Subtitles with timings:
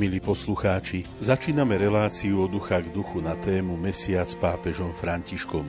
[0.00, 5.68] Milí poslucháči, začíname reláciu o ducha k duchu na tému Mesiac s pápežom Františkom.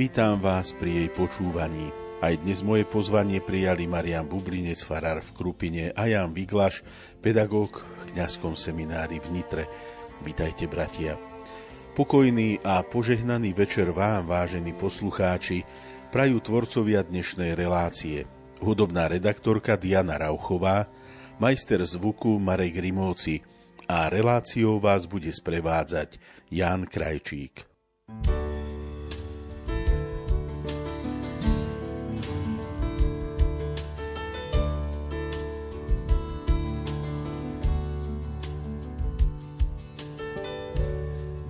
[0.00, 1.92] Vítam vás pri jej počúvaní.
[2.24, 6.80] Aj dnes moje pozvanie prijali Marian Bublinec, farár v Krupine a Jan Viglaš,
[7.20, 9.68] pedagóg v kňazskom seminári v Nitre.
[10.24, 11.20] Vítajte, bratia.
[11.92, 15.68] Pokojný a požehnaný večer vám, vážení poslucháči,
[16.08, 18.24] prajú tvorcovia dnešnej relácie.
[18.64, 20.88] Hudobná redaktorka Diana Rauchová,
[21.36, 23.50] majster zvuku Marek Grimovci
[23.90, 27.66] a reláciou vás bude sprevádzať Ján Krajčík.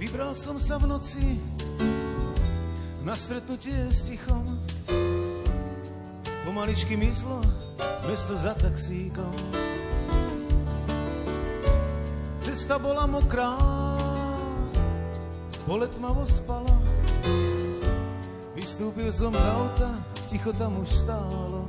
[0.00, 1.36] Vybral som sa v noci
[3.04, 4.64] na stretnutie s tichom.
[6.48, 7.44] Pomaličky myslo
[8.08, 9.69] mesto za taxíkom.
[12.50, 13.54] Cesta bola mokrá,
[15.70, 16.82] pole tmavo spalo.
[18.58, 19.94] Vystúpil som z auta,
[20.26, 21.62] ticho tam už stálo.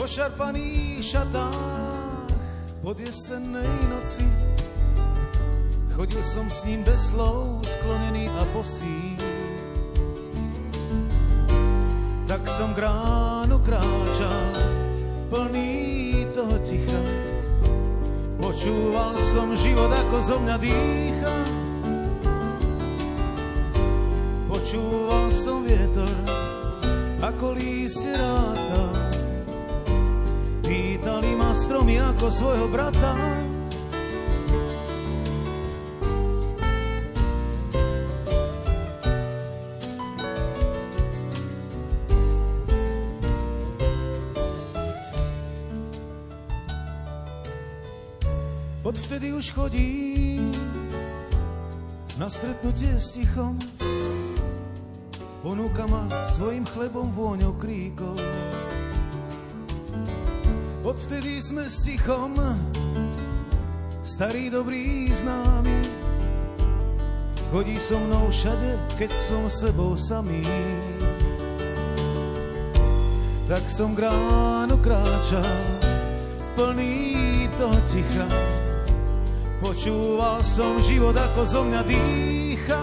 [0.00, 2.32] Po šarpaných šatách
[2.80, 4.24] pod jesennej noci
[5.92, 9.12] Chodil som s ním bez slov, sklonený a posí.
[12.24, 14.56] Tak som k ránu kráčal,
[15.28, 15.87] plný
[18.58, 21.34] Počúval som život, ako zo mňa dýcha.
[24.50, 26.10] Počúval som vietor,
[27.22, 29.14] ako lístie ráta.
[30.66, 33.14] Pýtali ma stromy ako svojho brata.
[49.18, 50.54] Odvtedy už chodím
[52.22, 53.58] na stretnutie s tichom.
[55.42, 56.06] Ponúka ma
[56.38, 58.14] svojim chlebom vôňou kríkov.
[60.86, 62.30] Odvtedy sme s tichom
[64.06, 65.82] starý dobrý známy.
[67.50, 70.46] Chodí so mnou všade, keď som sebou samý.
[73.50, 75.58] Tak som k ránu kráčal,
[76.54, 78.57] plný toho ticha
[79.78, 82.82] Počúval som život, ako zo mňa dýcha.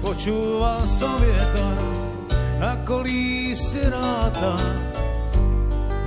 [0.00, 1.76] Počúval som vietor,
[2.56, 4.56] ako lístie ráta.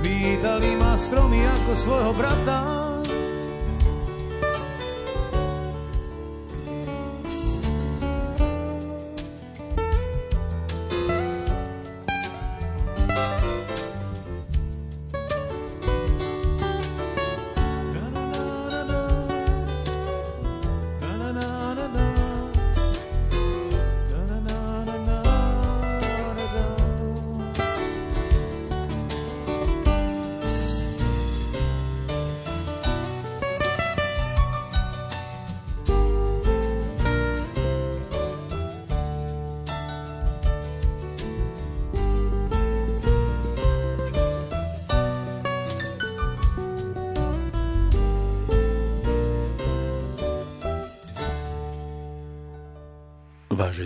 [0.02, 2.71] Vítali ma stromy ako svojho brata.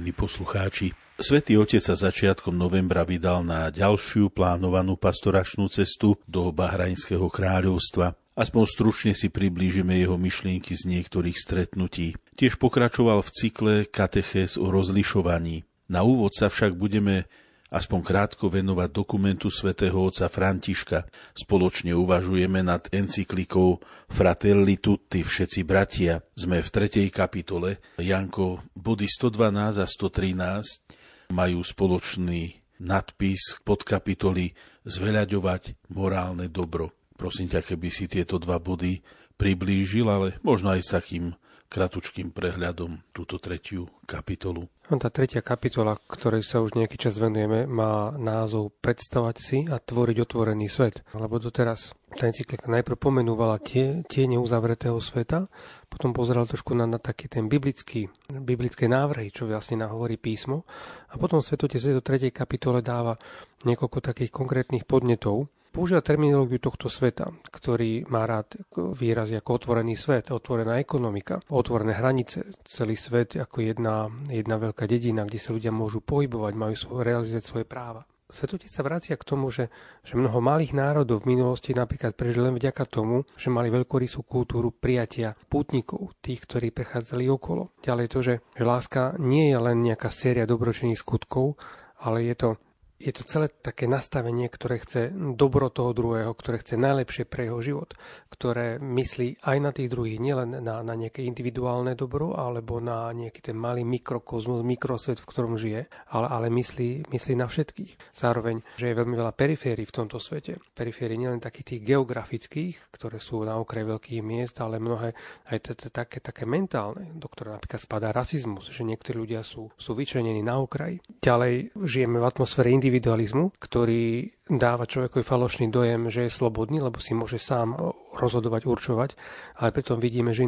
[0.07, 0.87] Vážení poslucháči,
[1.19, 8.15] Svetý Otec sa začiatkom novembra vydal na ďalšiu plánovanú pastoračnú cestu do Bahrajnského kráľovstva.
[8.39, 12.15] Aspoň stručne si priblížime jeho myšlienky z niektorých stretnutí.
[12.39, 15.67] Tiež pokračoval v cykle Katechez o rozlišovaní.
[15.91, 17.27] Na úvod sa však budeme
[17.71, 21.07] aspoň krátko venovať dokumentu svätého otca Františka.
[21.35, 26.23] Spoločne uvažujeme nad encyklikou Fratelli tutti, všetci bratia.
[26.39, 27.83] Sme v tretej kapitole.
[27.99, 34.55] Janko, body 112 a 113 majú spoločný nadpis pod kapitoly
[34.87, 36.95] Zveľaďovať morálne dobro.
[37.19, 39.03] Prosím ťa, keby si tieto dva body
[39.35, 41.35] priblížil, ale možno aj s takým
[41.67, 44.71] kratučkým prehľadom túto tretiu kapitolu.
[44.87, 50.17] Tá tretia kapitola, ktorej sa už nejaký čas venujeme, má názov Predstavať si a tvoriť
[50.23, 51.03] otvorený svet.
[51.11, 55.51] Lebo doteraz tá encyklika najprv pomenúvala tie, tie neuzavretého sveta,
[55.91, 60.63] potom pozeral trošku na, na taký ten biblický, biblické návrhy, čo vlastne nahovorí písmo
[61.11, 63.19] a potom svetote do tretej kapitole dáva
[63.67, 70.33] niekoľko takých konkrétnych podnetov, používa terminológiu tohto sveta, ktorý má rád výrazy ako otvorený svet,
[70.33, 76.01] otvorená ekonomika, otvorené hranice, celý svet ako jedna, jedna veľká dedina, kde sa ľudia môžu
[76.01, 78.09] pohybovať, majú svoj, realizovať svoje práva.
[78.27, 79.71] Svetotec sa vracia k tomu, že,
[80.03, 84.75] že mnoho malých národov v minulosti napríklad prežili len vďaka tomu, že mali veľkorysú kultúru
[84.75, 87.77] prijatia pútnikov, tých, ktorí prechádzali okolo.
[87.85, 91.55] Ďalej to, že, že láska nie je len nejaká séria dobročinných skutkov,
[92.03, 92.49] ale je to
[92.97, 97.61] je to celé také nastavenie, ktoré chce dobro toho druhého, ktoré chce najlepšie pre jeho
[97.61, 97.93] život,
[98.33, 103.53] ktoré myslí aj na tých druhých, nielen na, na nejaké individuálne dobro alebo na nejaký
[103.53, 108.17] ten malý mikrokozmos, mikrosvet, v ktorom žije, ale, ale myslí, myslí na všetkých.
[108.17, 110.57] Zároveň, že je veľmi veľa periférií v tomto svete.
[110.73, 115.13] Periférií nielen takých tých geografických, ktoré sú na okraji veľkých miest, ale mnohé
[115.53, 120.41] aj také, také mentálne, do ktoré napríklad spadá rasizmus, že niektorí ľudia sú, sú vyčlenení
[120.41, 121.05] na okraji.
[121.21, 127.19] Ďalej žijeme v atmosfére individualizmu, ktorý dáva človekovi falošný dojem, že je slobodný, lebo si
[127.19, 127.75] môže sám
[128.15, 129.11] rozhodovať, určovať,
[129.59, 130.47] ale pritom vidíme, že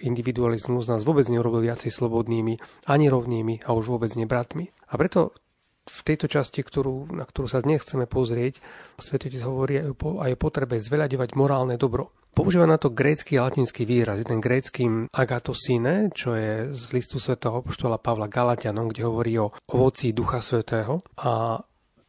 [0.00, 2.56] individualizmus nás vôbec neurobil viacej slobodnými,
[2.88, 4.72] ani rovnými a už vôbec nie bratmi.
[4.88, 5.36] A preto
[5.84, 8.64] v tejto časti, ktorú, na ktorú sa dnes chceme pozrieť,
[8.96, 12.08] Svetotec hovorí aj o, aj o potrebe zveľaďovať morálne dobro.
[12.34, 14.18] Používa na to grécky a latinský výraz.
[14.18, 20.10] Jeden gréckým agatosine, čo je z listu svätého poštola Pavla Galatianom, kde hovorí o ovocí
[20.10, 20.98] Ducha Svetého.
[21.14, 21.62] A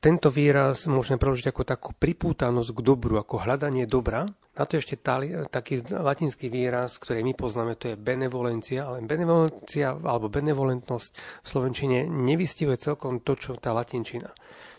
[0.06, 4.30] tento výraz môžeme preložiť ako takú pripútanosť k dobru, ako hľadanie dobra.
[4.54, 9.98] Na to ešte tali, taký latinský výraz, ktorý my poznáme, to je benevolencia, ale benevolencia
[9.98, 11.10] alebo benevolentnosť
[11.42, 14.30] v Slovenčine nevystihuje celkom to, čo tá latinčina.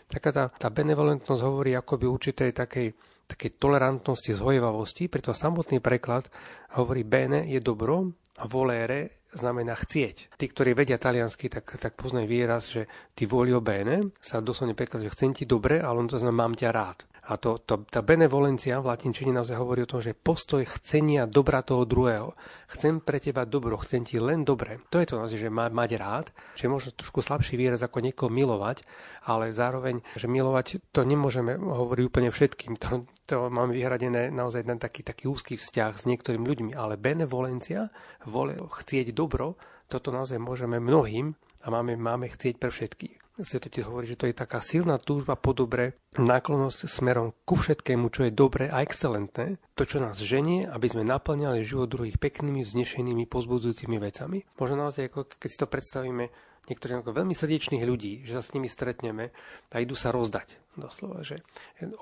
[0.07, 2.95] Taká tá, tá benevolentnosť hovorí akoby určitej takej,
[3.27, 6.31] takej tolerantnosti, zhojevavosti, preto samotný preklad
[6.79, 10.35] hovorí bene je dobro a volere znamená chcieť.
[10.35, 15.05] Tí, ktorí vedia taliansky, tak, tak poznajú výraz, že ty volio bene sa doslovne prekladá,
[15.05, 16.99] že chcem ti dobre, ale on to znamená mám ťa rád.
[17.27, 21.59] A to, to, tá benevolencia v latinčine naozaj hovorí o tom, že postoj chcenia dobra
[21.59, 22.31] toho druhého.
[22.71, 24.79] Chcem pre teba dobro, chcem ti len dobre.
[24.87, 26.25] To je to naozaj, že má, mať rád,
[26.55, 28.87] že je možno trošku slabší výraz ako niekoho milovať,
[29.27, 32.79] ale zároveň, že milovať to nemôžeme hovoriť úplne všetkým.
[32.79, 37.91] To, to mám vyhradené naozaj na taký, taký úzky vzťah s niektorými ľuďmi, ale benevolencia,
[38.23, 39.59] vole, chcieť dobro,
[39.91, 43.26] toto naozaj môžeme mnohým a máme, máme chcieť pre všetkých.
[43.37, 48.25] Svetotec hovorí, že to je taká silná túžba po dobre, náklonnosť smerom ku všetkému, čo
[48.25, 53.29] je dobré a excelentné, to, čo nás ženie, aby sme naplňali život druhých peknými, vznešenými,
[53.29, 54.41] pozbudzujúcimi vecami.
[54.57, 56.25] Možno naozaj, ako keď si to predstavíme,
[56.67, 59.31] niektorých ako veľmi srdečných ľudí, že sa s nimi stretneme
[59.71, 60.59] a idú sa rozdať.
[60.77, 61.41] Doslova, že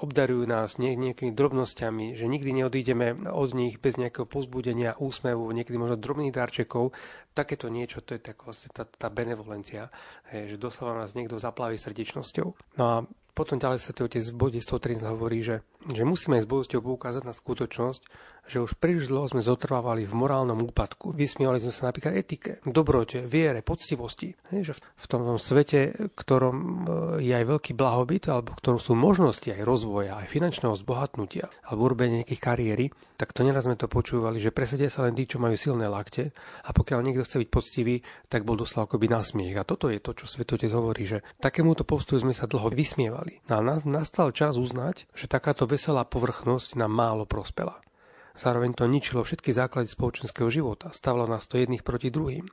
[0.04, 5.80] obdarujú nás nie, nejakými drobnosťami, že nikdy neodídeme od nich bez nejakého pozbudenia, úsmevu, niekedy
[5.80, 6.92] možno drobných darčekov.
[7.32, 9.88] Takéto niečo, to je tak vlastne tá, tá benevolencia,
[10.28, 12.48] že doslova nás niekto zaplaví srdečnosťou.
[12.76, 12.96] No a
[13.36, 15.60] potom ďalej sa Otec v bode 113 hovorí, že,
[15.92, 18.08] že musíme s bolestou poukázať na skutočnosť,
[18.46, 21.14] že už príliš dlho sme zotrvávali v morálnom úpadku.
[21.14, 24.38] Vysmievali sme sa napríklad etike, dobrote, viere, poctivosti.
[24.54, 26.72] Že v tom svete, ktorom e,
[27.26, 31.90] je aj veľký blahobyt, alebo v ktorom sú možnosti aj rozvoja, aj finančného zbohatnutia, alebo
[31.90, 32.86] urobenia nejakých kariéry,
[33.16, 36.36] tak to neraz sme to počúvali, že presedia sa len tí, čo majú silné lakte
[36.68, 37.96] a pokiaľ niekto chce byť poctivý,
[38.28, 39.56] tak bol doslova akoby nasmiech.
[39.56, 43.40] A toto je to, čo svetotec hovorí, že takémuto postoju sme sa dlho vysmievali.
[43.48, 47.80] A nastal čas uznať, že takáto veselá povrchnosť nám málo prospela.
[48.36, 50.92] Zároveň to ničilo všetky základy spoločenského života.
[50.92, 52.46] Stavilo nás to jedných proti druhým.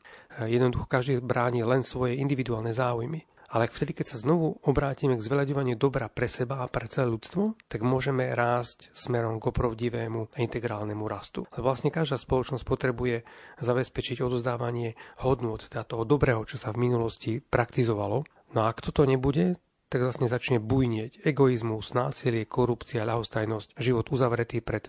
[0.47, 3.27] Jednoducho každý bráni len svoje individuálne záujmy.
[3.53, 7.53] Ale vtedy, keď sa znovu obrátime k zveľaďovaniu dobra pre seba a pre celé ľudstvo,
[7.69, 11.45] tak môžeme rásť smerom k opravdivému a integrálnemu rastu.
[11.53, 13.29] Lebo vlastne každá spoločnosť potrebuje
[13.61, 18.25] zabezpečiť odozdávanie hodnot, teda toho dobrého, čo sa v minulosti praktizovalo.
[18.57, 19.61] No a ak toto nebude,
[19.93, 24.89] tak vlastne začne bujnieť egoizmus, násilie, korupcia, ľahostajnosť, život uzavretý pred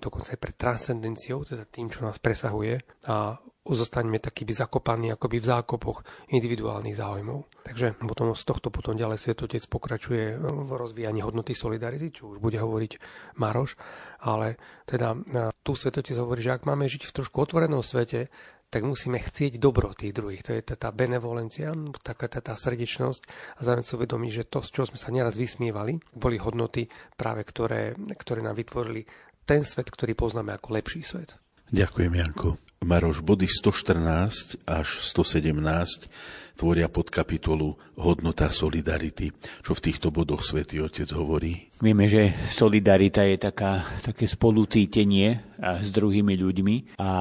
[0.00, 5.46] dokonca aj pred transcendenciou, teda tým, čo nás presahuje a zostaneme takými zakopaní akoby v
[5.52, 5.98] zákopoch
[6.32, 7.60] individuálnych záujmov.
[7.60, 12.56] Takže potom z tohto potom ďalej Svetotec pokračuje v rozvíjaní hodnoty solidarity, čo už bude
[12.56, 12.92] hovoriť
[13.36, 13.76] Maroš,
[14.24, 14.56] ale
[14.88, 15.18] teda e,
[15.60, 18.32] tu Svetotec hovorí, že ak máme žiť v trošku otvorenom svete,
[18.70, 20.46] tak musíme chcieť dobro tých druhých.
[20.46, 21.74] To je tá benevolencia,
[22.06, 23.22] taká tá, tá srdečnosť
[23.58, 26.86] a zároveň si uvedomiť, že to, z čoho sme sa neraz vysmievali, boli hodnoty
[27.18, 29.02] práve, ktoré, ktoré nám vytvorili
[29.50, 31.34] ten svet, ktorý poznáme ako lepší svet.
[31.74, 32.69] Ďakujem, Janko.
[32.80, 36.08] Maroš, body 114 až 117
[36.56, 39.36] tvoria pod kapitolu Hodnota solidarity.
[39.60, 41.68] Čo v týchto bodoch Svetý Otec hovorí?
[41.76, 47.12] Vieme, že solidarita je taká, také spolucítenie s druhými ľuďmi a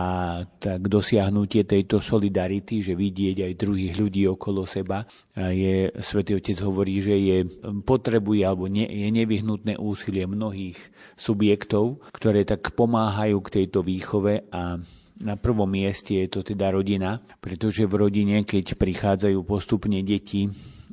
[0.47, 5.03] tak dosiahnutie tejto solidarity, že vidieť aj druhých ľudí okolo seba,
[5.35, 7.37] je, Svetý Otec hovorí, že je,
[7.83, 10.79] potrebuje alebo nie, je nevyhnutné úsilie mnohých
[11.19, 14.79] subjektov, ktoré tak pomáhajú k tejto výchove a
[15.19, 20.47] na prvom mieste je to teda rodina, pretože v rodine, keď prichádzajú postupne deti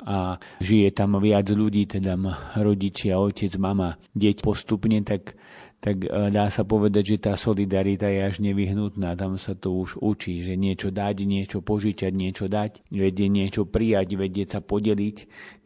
[0.07, 2.19] a žije tam viac ľudí, teda
[2.59, 5.39] rodičia, otec, mama, deť postupne, tak
[5.81, 9.15] tak e, dá sa povedať, že tá solidarita je až nevyhnutná.
[9.15, 14.17] Tam sa to už učí, že niečo dať, niečo požičať, niečo dať, vedieť niečo prijať,
[14.17, 15.17] vedieť sa podeliť,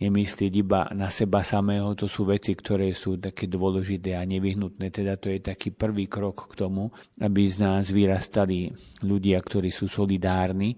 [0.02, 1.94] nemyslieť iba na seba samého.
[1.96, 4.90] To sú veci, ktoré sú také dôležité a nevyhnutné.
[4.90, 6.90] Teda to je taký prvý krok k tomu,
[7.22, 8.74] aby z nás vyrastali
[9.06, 10.76] ľudia, ktorí sú solidárni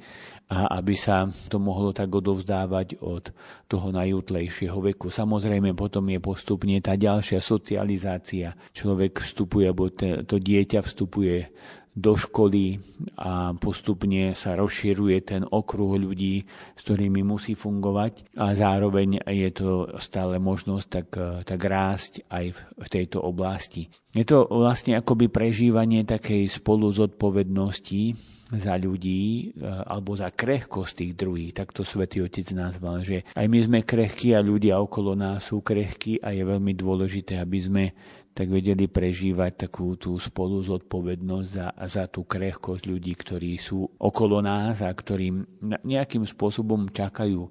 [0.52, 3.32] a aby sa to mohlo tak odovzdávať od
[3.64, 5.08] toho najútlejšieho veku.
[5.08, 8.52] Samozrejme potom je postupne tá ďalšia socializácia.
[8.76, 9.88] Človek vstupuje, alebo
[10.26, 11.48] to dieťa vstupuje
[11.92, 12.80] do školy
[13.20, 19.70] a postupne sa rozširuje ten okruh ľudí, s ktorými musí fungovať a zároveň je to
[20.00, 21.08] stále možnosť tak,
[21.44, 23.92] tak rásť aj v tejto oblasti.
[24.16, 28.16] Je to vlastne akoby prežívanie takej spolu zodpovednosti
[28.52, 31.52] za ľudí e, alebo za krehkosť tých druhých.
[31.56, 35.64] Tak to Svetý Otec nazval, že aj my sme krehkí a ľudia okolo nás sú
[35.64, 37.84] krehkí a je veľmi dôležité, aby sme
[38.32, 44.40] tak vedeli prežívať takú tú spolu zodpovednosť za, za tú krehkosť ľudí, ktorí sú okolo
[44.40, 45.44] nás a ktorým
[45.84, 47.44] nejakým spôsobom čakajú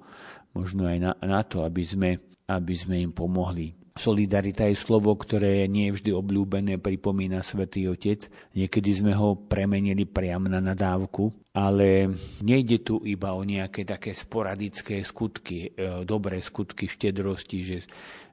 [0.58, 2.10] možno aj na, na to, aby sme,
[2.50, 3.78] aby sme im pomohli.
[3.92, 8.32] Solidarita je slovo, ktoré nie je vždy obľúbené, pripomína svätý Otec.
[8.56, 12.08] Niekedy sme ho premenili priam na nadávku, ale
[12.40, 17.78] nejde tu iba o nejaké také sporadické skutky, e, dobré skutky štedrosti, že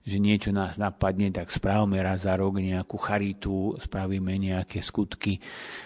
[0.09, 5.39] že niečo nás napadne, tak správame raz za rok nejakú charitu, spravíme nejaké skutky.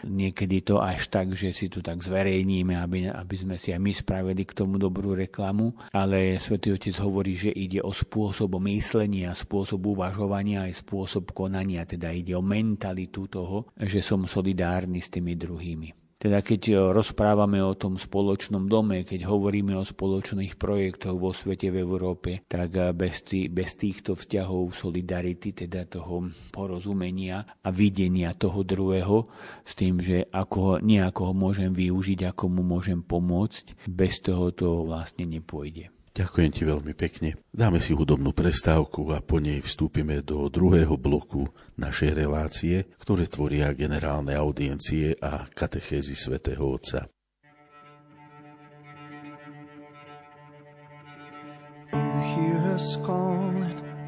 [0.06, 3.92] Niekedy to až tak, že si to tak zverejníme, aby, aby sme si aj my
[3.92, 5.74] spravili k tomu dobrú reklamu.
[5.90, 11.82] Ale Svetý Otec hovorí, že ide o spôsob myslenia, spôsob uvažovania aj spôsob konania.
[11.82, 16.01] Teda ide o mentalitu toho, že som solidárny s tými druhými.
[16.22, 21.74] Teda keď e, rozprávame o tom spoločnom dome, keď hovoríme o spoločných projektoch vo svete
[21.74, 28.38] v Európe, tak e, bez, tý, bez týchto vzťahov solidarity, teda toho porozumenia a videnia
[28.38, 29.26] toho druhého,
[29.66, 34.86] s tým, že ako nejako ho môžem využiť, ako mu môžem pomôcť, bez toho to
[34.86, 35.91] vlastne nepôjde.
[36.12, 37.40] Ďakujem ti veľmi pekne.
[37.48, 41.48] Dáme si hudobnú prestávku a po nej vstúpime do druhého bloku
[41.80, 47.08] našej relácie, ktoré tvoria generálne audiencie a katechézy svätého Otca.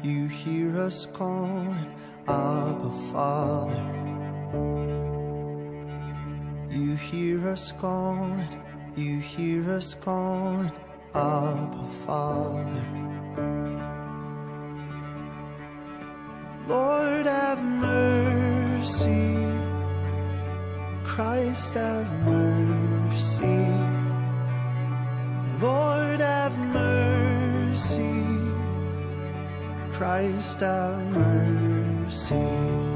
[0.05, 1.89] You hear us calling,
[2.29, 3.81] Abba Father.
[6.69, 8.45] You hear us calling,
[8.93, 10.69] you hear us calling,
[11.15, 12.83] Abba, oh, Father.
[16.67, 19.37] Lord, have mercy.
[21.05, 23.45] Christ, have mercy.
[25.61, 28.11] Lord, have mercy.
[29.93, 32.94] Christ, have mercy.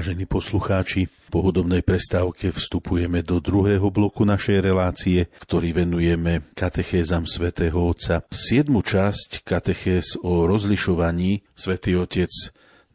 [0.00, 7.76] Vážení poslucháči, po hudobnej prestávke vstupujeme do druhého bloku našej relácie, ktorý venujeme katechézam svätého
[7.76, 8.24] Otca.
[8.32, 12.32] Siedmu časť katechéz o rozlišovaní svätý Otec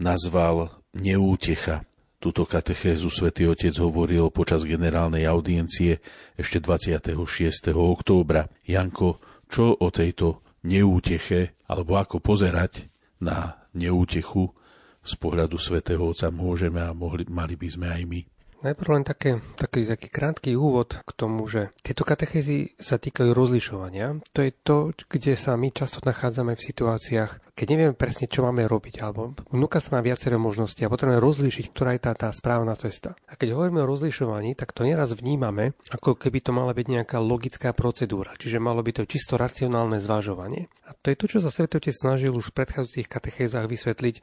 [0.01, 1.85] nazval Neútecha.
[2.17, 6.01] Túto katechézu svätý Otec hovoril počas generálnej audiencie
[6.33, 7.21] ešte 26.
[7.69, 8.49] októbra.
[8.65, 12.89] Janko, čo o tejto neúteche, alebo ako pozerať
[13.21, 14.57] na neútechu
[15.05, 18.21] z pohľadu svätého Otca môžeme a mohli, mali by sme aj my.
[18.65, 24.25] Najprv len také, taký, taký krátky úvod k tomu, že tieto katechézy sa týkajú rozlišovania.
[24.33, 28.67] To je to, kde sa my často nachádzame v situáciách, keď nevieme presne, čo máme
[28.67, 32.75] robiť, alebo vnúka sa nám viaceré možnosti a potrebujeme rozlíšiť, ktorá je tá, tá správna
[32.75, 33.15] cesta.
[33.31, 37.17] A keď hovoríme o rozlišovaní, tak to neraz vnímame, ako keby to mala byť nejaká
[37.23, 40.67] logická procedúra, čiže malo by to čisto racionálne zvažovanie.
[40.85, 44.15] A to je to, čo sa Svetotec snažil už v predchádzajúcich katechézach vysvetliť,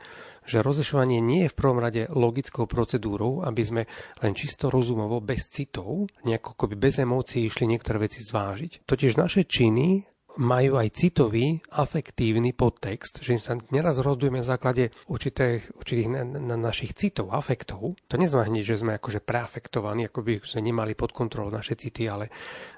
[0.44, 3.82] že rozlišovanie nie je v prvom rade logickou procedúrou, aby sme
[4.20, 8.84] len čisto rozumovo, bez citov, nejako bez emócií išli niektoré veci zvážiť.
[8.84, 15.72] Totiž naše činy majú aj citový, afektívny podtext, že sa neraz rozdujeme na základe určitých,
[15.76, 17.96] určitých na, na našich citov, afektov.
[18.08, 22.08] To neznamená hneď, že sme akože preafektovaní, ako by sme nemali pod kontrolou naše city,
[22.08, 22.32] ale,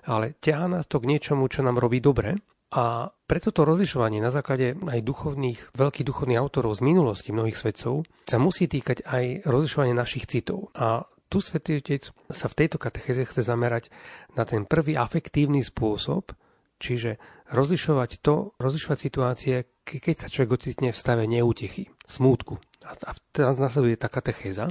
[0.08, 2.38] ale ťahá nás to k niečomu, čo nám robí dobre.
[2.74, 8.02] A preto to rozlišovanie na základe aj duchovných, veľkých duchovných autorov z minulosti mnohých svedcov
[8.26, 10.74] sa musí týkať aj rozlišovanie našich citov.
[10.74, 13.94] A tu Svetý Otec sa v tejto katechéze chce zamerať
[14.34, 16.34] na ten prvý afektívny spôsob,
[16.84, 17.16] čiže
[17.48, 19.54] rozlišovať to, rozlišovať situácie,
[19.88, 22.60] keď sa človek ocitne v stave neútechy, smútku.
[22.84, 24.70] A, teraz nasleduje taká techéza,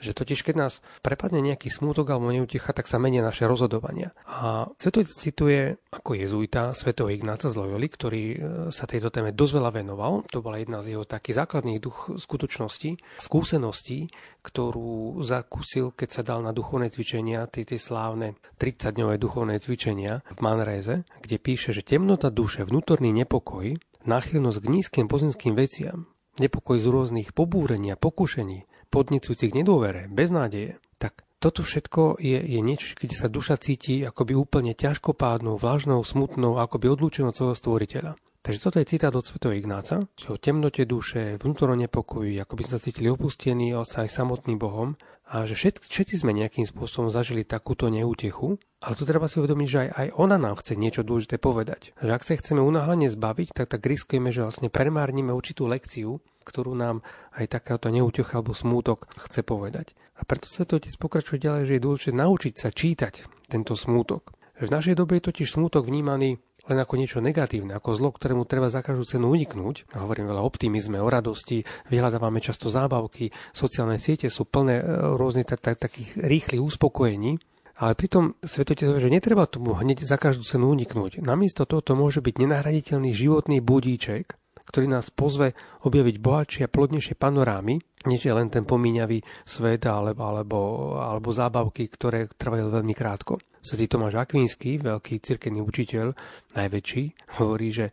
[0.00, 0.72] že totiž keď nás
[1.04, 4.16] prepadne nejaký smútok alebo neuticha, tak sa menia naše rozhodovania.
[4.24, 8.36] A Sveto cituje ako jezuita Sveto Ignáca z Loyoli, ktorý e,
[8.72, 10.12] sa tejto téme dosť veľa venoval.
[10.32, 14.08] To bola jedna z jeho takých základných duch skutočností, skúseností,
[14.40, 20.38] ktorú zakúsil, keď sa dal na duchovné cvičenia, tie, tie slávne 30-dňové duchovné cvičenia v
[20.40, 23.76] Manréze, kde píše, že temnota duše, vnútorný nepokoj,
[24.08, 30.78] náchylnosť k nízkym pozemským veciam, nepokoj z rôznych pobúrení a pokušení, podnecujúci k nedôvere, beznádeje,
[31.00, 36.60] tak toto všetko je, je niečo, keď sa duša cíti akoby úplne ťažkopádnou, vážnou, smutnou,
[36.60, 38.12] akoby odlúčenou od svojho stvoriteľa.
[38.40, 42.72] Takže toto je citát od svätého Ignáca, o temnote duše, vnútornom nepokoji, ako by sme
[42.72, 44.96] sa cítili opustení sa aj samotným Bohom
[45.30, 49.68] a že všetci, všetci sme nejakým spôsobom zažili takúto neútechu, ale tu treba si uvedomiť,
[49.70, 51.94] že aj, aj ona nám chce niečo dôležité povedať.
[52.02, 56.74] Že ak sa chceme unáhlene zbaviť, tak tak riskujeme, že vlastne premárnime určitú lekciu, ktorú
[56.74, 57.06] nám
[57.38, 59.94] aj takáto neútecha alebo smútok chce povedať.
[60.18, 64.34] A preto sa to otec pokračuje ďalej, že je dôležité naučiť sa čítať tento smútok.
[64.60, 68.70] V našej dobe je totiž smútok vnímaný len ako niečo negatívne, ako zlo, ktorému treba
[68.70, 69.90] za každú cenu uniknúť.
[69.98, 74.84] Hovorím veľa o optimizme, o radosti, vyhľadávame často zábavky, sociálne siete sú plné e,
[75.18, 77.42] rôznych takých rýchlych uspokojení,
[77.80, 81.24] ale pritom svetotec že netreba tomu hneď za každú cenu uniknúť.
[81.24, 87.14] Namiesto toho to môže byť nenahraditeľný životný budíček, ktorý nás pozve objaviť bohatšie a plodnejšie
[87.16, 90.58] panorámy, nie je len ten pomíňavý svet alebo, alebo,
[90.96, 93.36] alebo zábavky, ktoré trvajú veľmi krátko.
[93.60, 96.16] Svetý Tomáš Akvínsky, veľký cirkevný učiteľ,
[96.56, 97.92] najväčší, hovorí, že,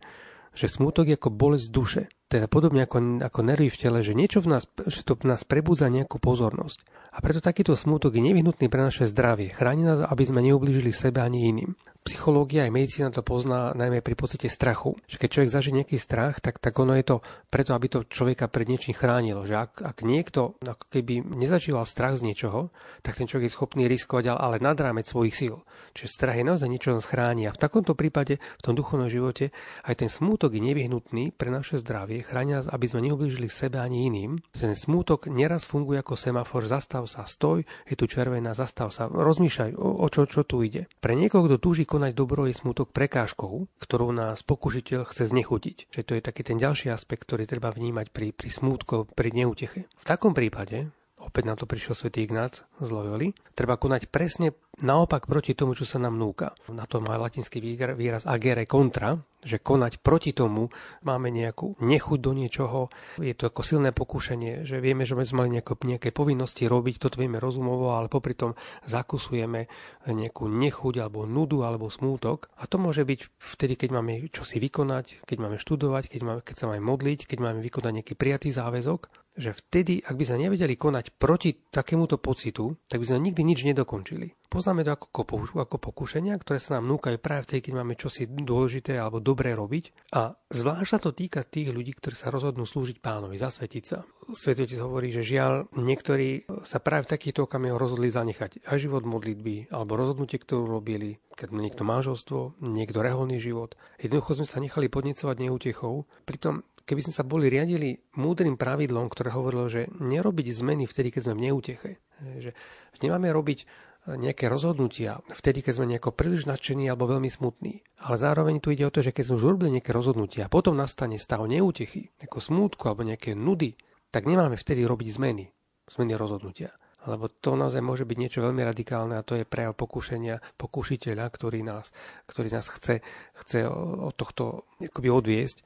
[0.56, 2.02] že smútok je ako bolesť duše.
[2.28, 5.44] Teda podobne ako, ako nervy v tele, že niečo v nás, že to v nás
[5.44, 6.84] prebudza nejakú pozornosť.
[7.12, 9.52] A preto takýto smútok je nevyhnutný pre naše zdravie.
[9.52, 11.72] Chráni nás, aby sme neublížili sebe ani iným
[12.08, 14.96] psychológia aj medicína to pozná najmä pri pocite strachu.
[15.04, 17.16] Že keď človek zažije nejaký strach, tak, tak ono je to
[17.52, 19.44] preto, aby to človeka pred niečím chránilo.
[19.44, 22.72] Že ak, ak niekto ako keby nezažíval strach z niečoho,
[23.04, 25.60] tak ten človek je schopný riskovať, ale nad rámec svojich síl.
[25.92, 27.44] Čiže strach je naozaj niečo, nás chráni.
[27.44, 29.52] A v takomto prípade, v tom duchovnom živote,
[29.84, 34.08] aj ten smútok je nevyhnutný pre naše zdravie, chráni nás, aby sme neublížili sebe ani
[34.08, 34.40] iným.
[34.56, 39.76] Ten smútok neraz funguje ako semafor, zastav sa, stoj, je tu červená, zastav sa, rozmýšľaj,
[39.76, 40.88] o, o čo, čo tu ide.
[41.02, 45.90] Pre niekoho, kto túži konať dobro je smutok prekážkou, ktorou nás pokušiteľ chce znechutiť.
[45.90, 49.90] Čiže to je taký ten ďalší aspekt, ktorý treba vnímať pri, pri smútku, pri neuteche.
[49.98, 55.26] V takom prípade opäť na to prišiel svätý Ignác z Loyoli, treba konať presne naopak
[55.26, 56.54] proti tomu, čo sa nám núka.
[56.70, 57.58] Na to má latinský
[57.94, 60.66] výraz agere contra, že konať proti tomu
[61.06, 62.90] máme nejakú nechuť do niečoho.
[63.22, 67.22] Je to ako silné pokušenie, že vieme, že sme mali nejaké, nejaké povinnosti robiť, toto
[67.22, 69.70] vieme rozumovo, ale popri tom zakusujeme
[70.10, 72.50] nejakú nechuť alebo nudu alebo smútok.
[72.58, 76.54] A to môže byť vtedy, keď máme čosi vykonať, keď máme študovať, keď, máme, keď
[76.58, 80.74] sa máme modliť, keď máme vykonať nejaký prijatý záväzok že vtedy, ak by sme nevedeli
[80.74, 84.34] konať proti takémuto pocitu, tak by sme nikdy nič nedokončili.
[84.48, 88.96] Poznáme to ako, ako pokušenia, ktoré sa nám núkajú práve vtedy, keď máme čosi dôležité
[88.96, 90.08] alebo dobré robiť.
[90.16, 94.08] A zvlášť sa to týka tých ľudí, ktorí sa rozhodnú slúžiť pánovi, zasvetiť sa.
[94.32, 99.68] Svetotec hovorí, že žiaľ, niektorí sa práve v takýchto okamihoch rozhodli zanechať aj život modlitby,
[99.68, 103.76] alebo rozhodnutie, ktorú robili, keď niekto manželstvo, niekto reholný život.
[104.00, 106.08] Jednoducho sme sa nechali podnecovať neútechou.
[106.24, 111.28] Pritom keby sme sa boli riadili múdrym pravidlom, ktoré hovorilo, že nerobiť zmeny vtedy, keď
[111.28, 111.90] sme v neúteche.
[112.18, 112.56] Že
[113.04, 113.68] nemáme robiť
[114.16, 117.84] nejaké rozhodnutia vtedy, keď sme nejako príliš nadšení alebo veľmi smutní.
[118.00, 120.72] Ale zároveň tu ide o to, že keď sme už urobili nejaké rozhodnutia a potom
[120.72, 123.76] nastane stav neútechy, ako smútku alebo nejaké nudy,
[124.08, 125.52] tak nemáme vtedy robiť zmeny,
[125.92, 126.72] zmeny rozhodnutia.
[127.06, 131.60] lebo to naozaj môže byť niečo veľmi radikálne a to je prejav pokušenia pokušiteľa, ktorý
[131.64, 131.94] nás,
[132.28, 133.00] ktorý nás chce,
[133.44, 135.60] chce od tohto akoby odviesť.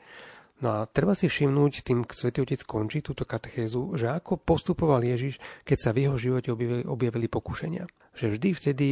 [0.62, 5.42] No a treba si všimnúť, tým Svetý Otec končí túto katechézu, že ako postupoval Ježiš,
[5.66, 7.82] keď sa v jeho živote objavili, objavili pokušenia.
[8.12, 8.88] Že vždy vtedy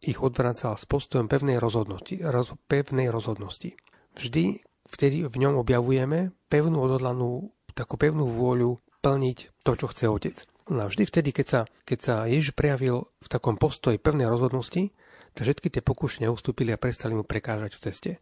[0.00, 3.76] ich odvracal s postojom pevnej rozhodnosti, roz, pevnej rozhodnosti.
[4.16, 10.36] Vždy vtedy v ňom objavujeme pevnú odhodlanú, takú pevnú vôľu plniť to, čo chce Otec.
[10.70, 14.92] No vždy vtedy, keď sa, keď sa Ježiš prejavil v takom postoji pevnej rozhodnosti,
[15.34, 18.12] tak všetky tie pokušenia ustúpili a prestali mu prekážať v ceste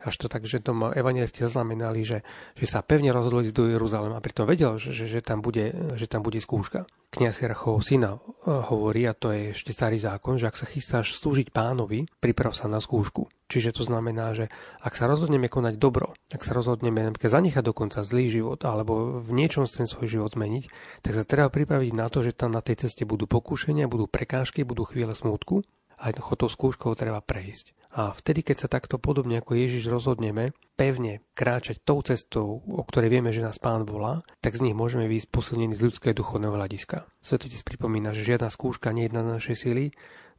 [0.00, 2.18] až to tak, že to evangelisti zaznamenali, že,
[2.56, 4.24] že sa pevne rozhodol ísť do Jeruzalema.
[4.24, 6.88] Pritom vedel, že, že, tam bude, že tam bude skúška.
[7.12, 11.18] Kniaz Jerachov syna e, hovorí, a to je ešte starý zákon, že ak sa chystáš
[11.20, 13.28] slúžiť pánovi, priprav sa na skúšku.
[13.50, 14.46] Čiže to znamená, že
[14.78, 19.66] ak sa rozhodneme konať dobro, ak sa rozhodneme zanechať dokonca zlý život alebo v niečom
[19.66, 20.70] ten svoj život zmeniť,
[21.02, 24.62] tak sa treba pripraviť na to, že tam na tej ceste budú pokúšenia, budú prekážky,
[24.62, 25.66] budú chvíle smútku
[25.98, 27.79] a jednoducho tou skúškou treba prejsť.
[27.90, 33.10] A vtedy, keď sa takto podobne ako Ježiš rozhodneme pevne kráčať tou cestou, o ktorej
[33.10, 37.10] vieme, že nás Pán volá, tak z nich môžeme výjsť posilnení z ľudského duchovného hľadiska.
[37.18, 39.90] Svetotis pripomína, že žiadna skúška nie je na našej sily,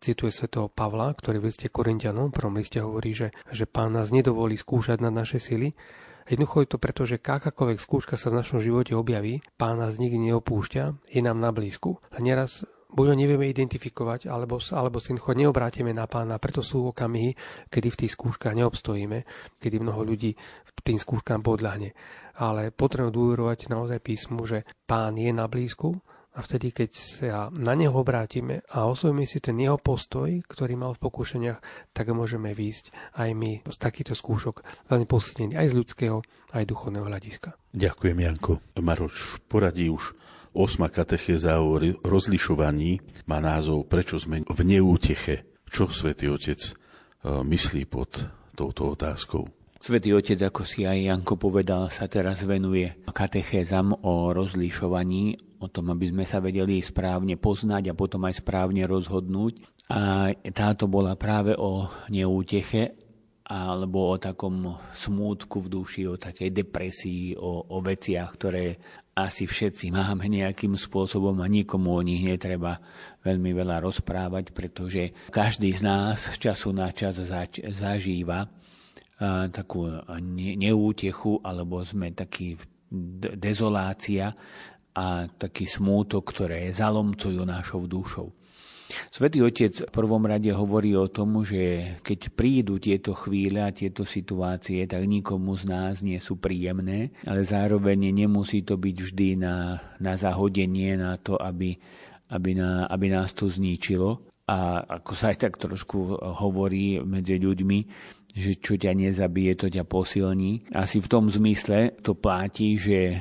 [0.02, 4.10] cituje svätého Pavla, ktorý v liste Korintianom, v prvom liste hovorí, že, že pán nás
[4.10, 5.78] nedovolí skúšať na naše sily.
[6.26, 10.32] Jednoducho je to preto, že akákoľvek skúška sa v našom živote objaví, pán nás nikdy
[10.32, 12.02] neopúšťa, je nám na blízku.
[12.10, 16.38] A neraz buď ho nevieme identifikovať, alebo, alebo ho neobrátime na pána.
[16.38, 17.34] Preto sú okamihy,
[17.72, 19.24] kedy v tých skúškach neobstojíme,
[19.58, 20.36] kedy mnoho ľudí
[20.82, 21.94] tým skúškam podľahne.
[22.42, 26.02] Ale potrebujeme dôverovať naozaj písmu, že pán je na blízku
[26.32, 30.96] a vtedy, keď sa na neho obrátime a osvojíme si ten jeho postoj, ktorý mal
[30.96, 31.60] v pokúšeniach,
[31.92, 36.18] tak môžeme výjsť aj my z takýchto skúšok veľmi posilnení aj z ľudského,
[36.56, 37.52] aj duchovného hľadiska.
[37.76, 38.64] Ďakujem, Janko.
[38.80, 40.16] Maroš, poradí už
[40.52, 45.48] Osma katechéza o rozlišovaní má názov Prečo sme v neúteche.
[45.72, 46.72] Čo svätý Otec e,
[47.24, 49.48] myslí pod touto otázkou?
[49.80, 55.96] Svetý Otec, ako si aj Janko povedal, sa teraz venuje katechézam o rozlišovaní, o tom,
[55.96, 59.64] aby sme sa vedeli správne poznať a potom aj správne rozhodnúť.
[59.88, 63.00] A táto bola práve o neúteche
[63.52, 68.80] alebo o takom smútku v duši, o takej depresii, o, o veciach, ktoré
[69.12, 72.80] asi všetci máme nejakým spôsobom a nikomu o nich netreba
[73.28, 79.92] veľmi veľa rozprávať, pretože každý z nás z času na čas zač- zažíva a, takú
[80.24, 82.56] ne- neútechu alebo sme taký
[83.36, 84.32] dezolácia
[84.92, 88.32] a taký smútok, ktoré zalomcujú našou dušou.
[89.10, 94.04] Svetý Otec v prvom rade hovorí o tom, že keď prídu tieto chvíle a tieto
[94.04, 99.80] situácie, tak nikomu z nás nie sú príjemné, ale zároveň nemusí to byť vždy na,
[100.00, 101.76] na zahodenie, na to, aby,
[102.32, 104.28] aby, na, aby nás to zničilo.
[104.52, 107.80] A ako sa aj tak trošku hovorí medzi ľuďmi,
[108.32, 110.72] že čo ťa nezabije, to ťa posilní.
[110.76, 113.20] Asi v tom zmysle to platí, že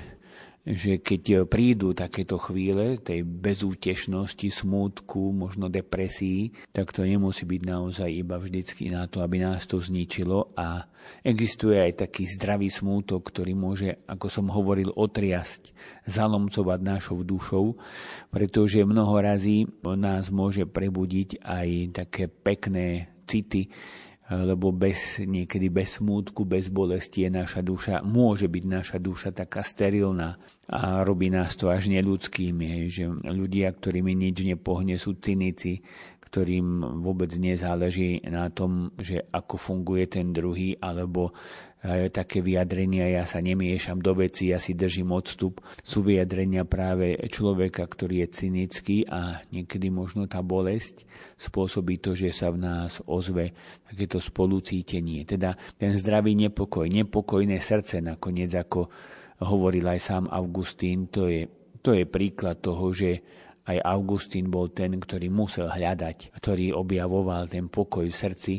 [0.65, 7.63] že keď e, prídu takéto chvíle tej bezútešnosti, smútku, možno depresii, tak to nemusí byť
[7.65, 10.53] naozaj iba vždycky na to, aby nás to zničilo.
[10.61, 10.85] A
[11.25, 15.73] existuje aj taký zdravý smútok, ktorý môže, ako som hovoril, otriasť,
[16.05, 17.81] zalomcovať našou dušou,
[18.29, 19.65] pretože mnoho razy
[19.97, 21.69] nás môže prebudiť aj
[22.05, 23.71] také pekné city,
[24.31, 29.67] lebo bez, niekedy bez smútku, bez bolesti je naša duša, môže byť naša duša taká
[29.67, 30.39] sterilná
[30.71, 35.83] a robí nás to až neludskými, že ľudia, ktorými nič nepohne, sú cynici,
[36.31, 41.35] ktorým vôbec nezáleží na tom, že ako funguje ten druhý, alebo
[42.13, 47.89] také vyjadrenia, ja sa nemiešam do veci, ja si držím odstup, sú vyjadrenia práve človeka,
[47.89, 51.09] ktorý je cynický a niekedy možno tá bolesť
[51.41, 53.57] spôsobí to, že sa v nás ozve
[53.89, 55.25] takéto spolucítenie.
[55.25, 58.93] Teda ten zdravý nepokoj, nepokojné srdce nakoniec, ako
[59.41, 61.49] hovoril aj sám Augustín, to je,
[61.81, 63.25] to je príklad toho, že
[63.65, 68.55] aj Augustín bol ten, ktorý musel hľadať, ktorý objavoval ten pokoj v srdci,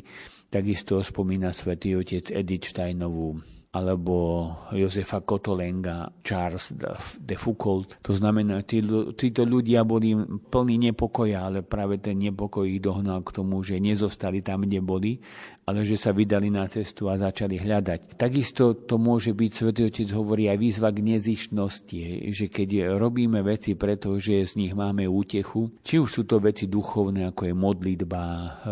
[0.52, 3.40] Takisto spomína svätý otec Edith Steinovú
[3.72, 6.76] alebo Josefa Kotolenga, Charles
[7.24, 7.88] de Foucault.
[8.04, 8.84] To znamená, tí,
[9.16, 10.12] títo ľudia boli
[10.52, 15.24] plní nepokoja, ale práve ten nepokoj ich dohnal k tomu, že nezostali tam, kde boli,
[15.64, 18.20] ale že sa vydali na cestu a začali hľadať.
[18.20, 23.80] Takisto to môže byť, Svetý Otec hovorí aj výzva k nezištnosti, že keď robíme veci
[23.80, 28.24] preto, že z nich máme útechu, či už sú to veci duchovné, ako je modlitba,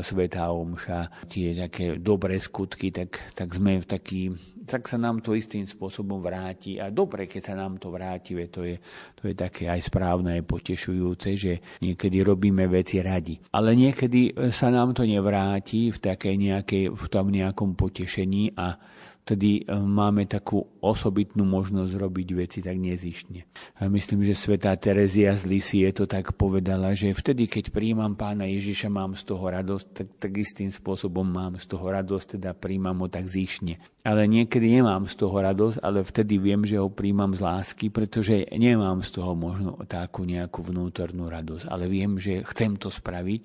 [0.04, 4.22] svetá omša, tie také dobré skutky, tak, tak sme v taký
[4.70, 6.78] tak sa nám to istým spôsobom vráti.
[6.78, 8.78] A dobre, keď sa nám to vráti, to je,
[9.18, 13.42] to je také aj správne, aj potešujúce, že niekedy robíme veci radi.
[13.50, 18.78] Ale niekedy sa nám to nevráti v, takej nejakej, v tom nejakom potešení a
[19.24, 23.46] vtedy e, máme takú osobitnú možnosť robiť veci tak nezištne.
[23.92, 28.48] Myslím, že svetá Terezia z Lisy je to tak povedala, že vtedy, keď príjmam pána
[28.48, 33.04] Ježiša, mám z toho radosť, tak, tak istým spôsobom mám z toho radosť, teda príjmam
[33.04, 33.78] ho tak zišne.
[34.02, 38.48] Ale niekedy nemám z toho radosť, ale vtedy viem, že ho príjmam z lásky, pretože
[38.56, 43.44] nemám z toho možno takú nejakú vnútornú radosť, ale viem, že chcem to spraviť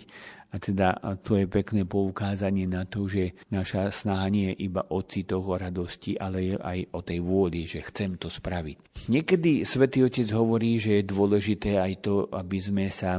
[0.55, 4.87] a teda a to je pekné poukázanie na to, že naša snaha nie je iba
[4.87, 9.11] o citoch, o radosti, ale je aj o tej vôli, že chcem to spraviť.
[9.11, 13.19] Niekedy svätý Otec hovorí, že je dôležité aj to, aby sme sa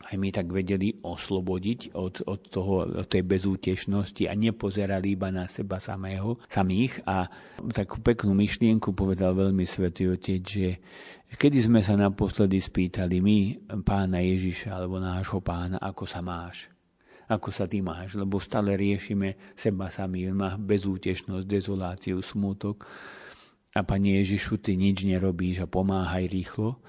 [0.00, 5.44] aj my tak vedeli oslobodiť od, od, toho, od tej bezútešnosti a nepozerali iba na
[5.44, 7.04] seba samého, samých.
[7.04, 7.28] A
[7.70, 10.80] takú peknú myšlienku povedal veľmi svätý Otec, že
[11.30, 13.38] Kedy sme sa naposledy spýtali my
[13.86, 16.68] pána Ježiša alebo nášho pána, ako sa máš?
[17.30, 18.18] Ako sa ty máš?
[18.18, 20.26] Lebo stále riešime seba sami.
[20.26, 22.84] On má bezútešnosť, dezoláciu, smutok.
[23.70, 26.82] A pani Ježišu, ty nič nerobíš a pomáhaj rýchlo.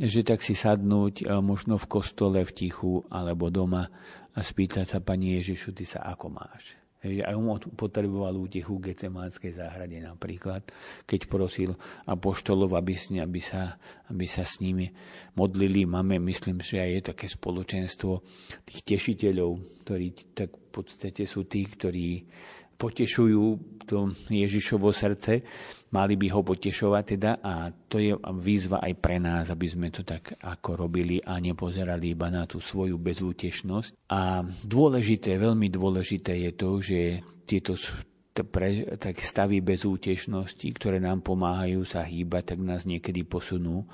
[0.00, 3.86] Že tak si sadnúť možno v kostole v tichu alebo doma
[4.34, 6.83] a spýtať sa pani Ježišu, ty sa ako máš?
[7.04, 10.64] Že aj on potreboval útechu v Gecemánskej záhrade napríklad,
[11.04, 11.76] keď prosil
[12.08, 13.76] apoštolov, aby, aby, sa,
[14.08, 14.88] aby sa s nimi
[15.36, 15.84] modlili.
[15.84, 18.24] Máme, myslím, že aj je také spoločenstvo
[18.64, 22.24] tých tešiteľov, ktorí tak v podstate sú tí, ktorí
[22.74, 23.44] potešujú
[23.86, 25.44] to Ježišovo srdce,
[25.94, 30.02] mali by ho potešovať teda a to je výzva aj pre nás, aby sme to
[30.02, 34.10] tak ako robili a nepozerali iba na tú svoju bezútešnosť.
[34.10, 37.00] A dôležité, veľmi dôležité je to, že
[37.46, 37.78] tieto
[38.42, 43.86] pre, tak stavy bezútešnosti, ktoré nám pomáhajú sa hýbať, tak nás niekedy posunú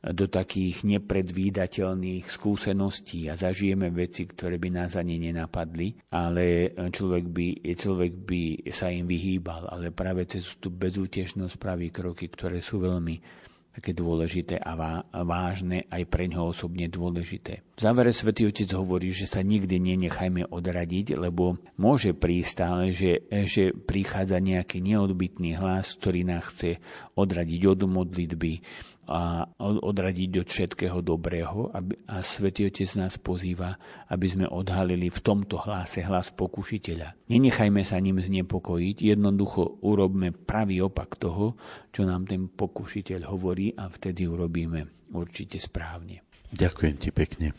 [0.00, 7.46] do takých nepredvídateľných skúseností a zažijeme veci, ktoré by nás ani nenapadli, ale človek by,
[7.76, 13.44] človek by sa im vyhýbal, ale práve cez tú bezútešnosť praví kroky, ktoré sú veľmi
[13.70, 14.74] také dôležité a
[15.22, 17.62] vážne, aj pre ňoho osobne dôležité.
[17.78, 23.30] V závere svätý Otec hovorí, že sa nikdy nenechajme odradiť, lebo môže prísť stále, že,
[23.30, 26.82] že prichádza nejaký neodbitný hlas, ktorý nás chce
[27.14, 28.52] odradiť od modlitby,
[29.10, 33.74] a odradiť od všetkého dobrého a Svetý Otec nás pozýva,
[34.06, 37.26] aby sme odhalili v tomto hlase hlas pokušiteľa.
[37.26, 41.58] Nenechajme sa ním znepokojiť, jednoducho urobme pravý opak toho,
[41.90, 46.22] čo nám ten pokušiteľ hovorí a vtedy urobíme určite správne.
[46.54, 47.50] Ďakujem ti pekne.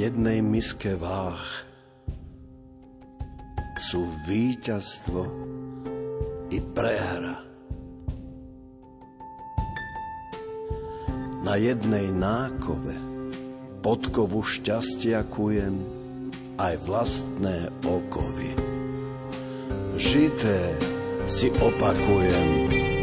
[0.00, 1.44] Jednej miske váh
[3.80, 5.22] sú víťazstvo
[6.48, 7.44] i prehra.
[11.40, 12.96] Na jednej nákove
[13.80, 15.80] podkovu šťastia kujem
[16.60, 18.70] aj vlastné okovy
[20.00, 20.72] žité
[21.28, 22.99] si opakujem.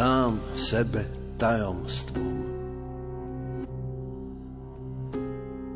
[0.00, 1.04] Sám sebe
[1.36, 2.40] tajomstvom.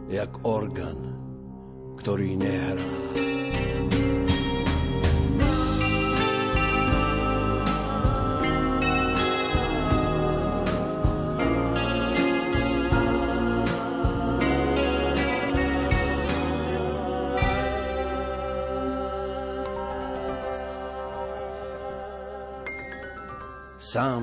[0.08, 0.96] Jak organ,
[2.00, 2.88] ktorý nehrá.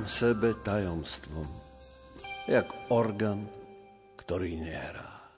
[0.02, 1.46] Sám sebe tajomstvom,
[2.50, 3.46] jak organ,
[4.18, 5.30] ktorý nehrá.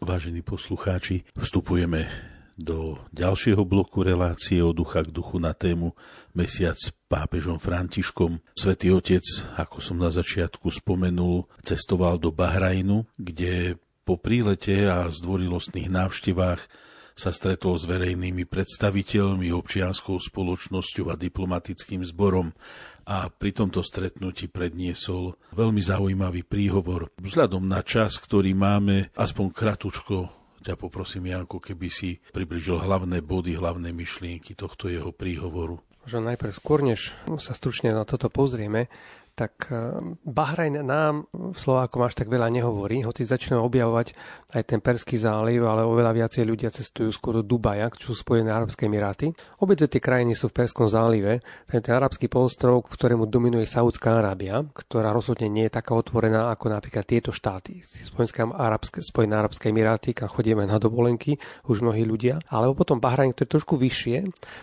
[0.00, 2.08] Vážení poslucháči, vstupujeme
[2.56, 5.92] do ďalšieho bloku relácie od ducha k duchu na tému
[6.32, 6.80] Mesiac
[7.12, 8.40] pápežom Františkom.
[8.56, 9.24] Svetý otec,
[9.60, 13.76] ako som na začiatku spomenul, cestoval do Bahrajnu, kde
[14.08, 16.87] po prílete a zdvorilostných návštevách
[17.18, 22.54] sa stretol s verejnými predstaviteľmi, občianskou spoločnosťou a diplomatickým zborom
[23.10, 27.10] a pri tomto stretnutí predniesol veľmi zaujímavý príhovor.
[27.18, 30.30] Vzhľadom na čas, ktorý máme, aspoň kratučko
[30.62, 35.82] ťa poprosím, Janko, keby si približil hlavné body, hlavné myšlienky tohto jeho príhovoru.
[36.06, 38.88] Že najprv skôr, než sa stručne na toto pozrieme,
[39.38, 44.18] tak eh, Bahrajn nám Slovákom až tak veľa nehovorí, hoci začínajú objavovať
[44.58, 48.50] aj ten Perský záliv, ale oveľa viacej ľudia cestujú skôr do Dubaja, čo sú Spojené
[48.50, 49.30] Arabské Emiráty.
[49.62, 51.38] Obe tie krajiny sú v Perskom zálive,
[51.70, 56.74] ten, ten arabský polostrov, ktorému dominuje Saudská Arábia, ktorá rozhodne nie je taká otvorená ako
[56.74, 62.42] napríklad tieto štáty, Spojené Arabské, Spojené Arabské Emiráty, kam chodíme na dovolenky, už mnohí ľudia,
[62.50, 64.16] alebo potom Bahrajn, ktorý je trošku vyššie,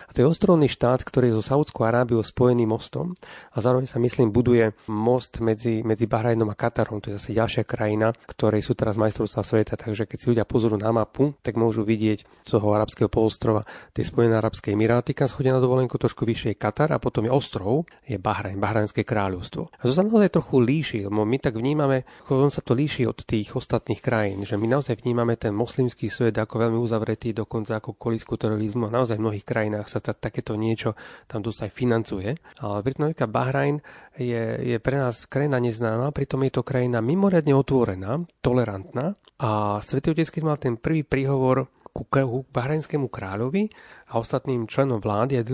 [0.06, 3.14] a to je ostrovný štát, ktorý je so Saudskou Arábiou spojený mostom
[3.54, 7.64] a zároveň sa myslím buduje most medzi, medzi Bahrajnom a Katarom, to je zase ďalšia
[7.68, 11.84] krajina, ktorej sú teraz majstrovstvá sveta, takže keď si ľudia pozorú na mapu, tak môžu
[11.84, 16.54] vidieť z toho arabského polostrova tie Spojené arabské emiráty, kam schodia na dovolenku trošku vyššie
[16.54, 19.68] je Katar a potom je ostrov, je Bahrajn, Bahrajnské kráľovstvo.
[19.68, 23.26] A to sa naozaj trochu líši, lebo my tak vnímame, on sa to líši od
[23.26, 27.98] tých ostatných krajín, že my naozaj vnímame ten moslimský svet ako veľmi uzavretý, dokonca ako
[27.98, 30.94] kolisku terorizmu a naozaj v mnohých krajinách sa takéto niečo
[31.26, 32.30] tam dosť aj financuje.
[32.62, 33.76] Ale Británia Bahrajn
[34.16, 40.16] je, je pre nás krajina neznáma, pritom je to krajina mimoriadne otvorená, tolerantná a Svetý
[40.16, 42.04] Otec, keď mal ten prvý príhovor ku
[42.52, 43.72] bahrajnskému kráľovi
[44.12, 45.46] a ostatným členom vlády a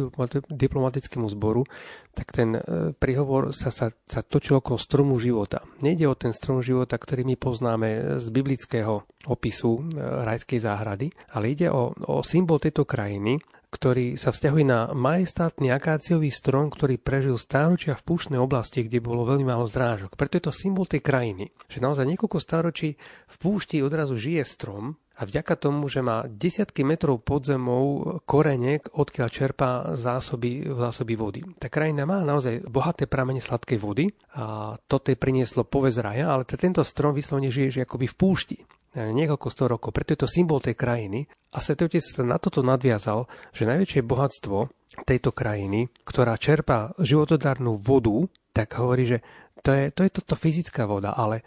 [0.50, 1.62] diplomatickému zboru,
[2.10, 5.62] tak ten e, príhovor sa, sa, sa točil okolo stromu života.
[5.86, 11.54] Nejde o ten strom života, ktorý my poznáme z biblického opisu e, rajskej záhrady, ale
[11.54, 13.38] ide o, o symbol tejto krajiny,
[13.72, 19.24] ktorý sa vzťahuje na majestátny akáciový strom, ktorý prežil stáročia v púšnej oblasti, kde bolo
[19.24, 20.12] veľmi málo zrážok.
[20.12, 25.00] Preto je to symbol tej krajiny, že naozaj niekoľko stáročí v púšti odrazu žije strom
[25.16, 31.40] a vďaka tomu, že má desiatky metrov pod zemou korenek, odkiaľ čerpá zásoby, zásoby vody.
[31.56, 36.44] Tá krajina má naozaj bohaté pramene sladkej vody a toto je prinieslo povez raja, ale
[36.44, 38.58] tento strom vyslovene žije že akoby v púšti
[38.96, 39.96] niekoľko sto rokov.
[39.96, 41.24] Preto je to symbol tej krajiny.
[41.52, 44.72] A Svetý Otec sa na toto nadviazal, že najväčšie bohatstvo
[45.08, 49.18] tejto krajiny, ktorá čerpá životodárnu vodu, tak hovorí, že
[49.64, 51.40] to je, to je toto fyzická voda, ale,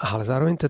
[0.00, 0.68] ale zároveň to,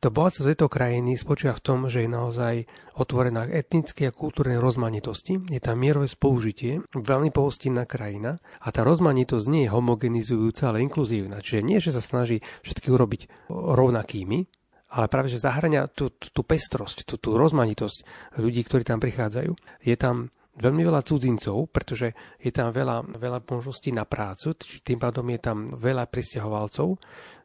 [0.00, 2.54] to bohatstvo tejto krajiny spočíva v tom, že je naozaj
[2.96, 8.80] otvorená k etnickej a kultúrnej rozmanitosti, je tam mierové spolužitie, veľmi pohostinná krajina a tá
[8.80, 11.44] rozmanitosť nie je homogenizujúca, ale inkluzívna.
[11.44, 14.48] Čiže nie, že sa snaží všetky urobiť rovnakými,
[14.90, 17.98] ale práve, že zahrania tú, tú, tú pestrosť, tú, tú rozmanitosť
[18.42, 19.52] ľudí, ktorí tam prichádzajú.
[19.86, 20.28] Je tam
[20.58, 22.12] veľmi veľa cudzincov, pretože
[22.42, 26.98] je tam veľa, veľa možností na prácu, tým pádom je tam veľa pristahovalcov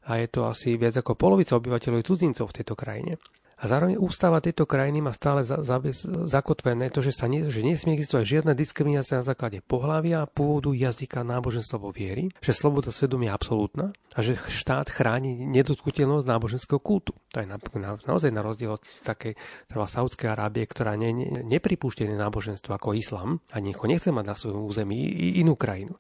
[0.09, 3.15] a je to asi viac ako polovica obyvateľov cudzincov v tejto krajine.
[3.55, 5.79] A zároveň ústava tejto krajiny má stále za, za,
[6.27, 11.23] zakotvené to, že, sa nie, že nesmie existovať žiadna diskriminácia na základe pohľavia, pôvodu, jazyka,
[11.23, 17.15] náboženstva vo viery, že sloboda svedomia je absolútna a že štát chráni nedotknutelnosť náboženského kultu.
[17.31, 19.39] To je na, na, naozaj na rozdiel od takej
[19.71, 24.67] trvá Saudskej Arábie, ktorá ne, ne, nepripúšťa náboženstvo ako islam a nechce mať na svojom
[24.67, 24.99] území
[25.39, 25.95] inú krajinu.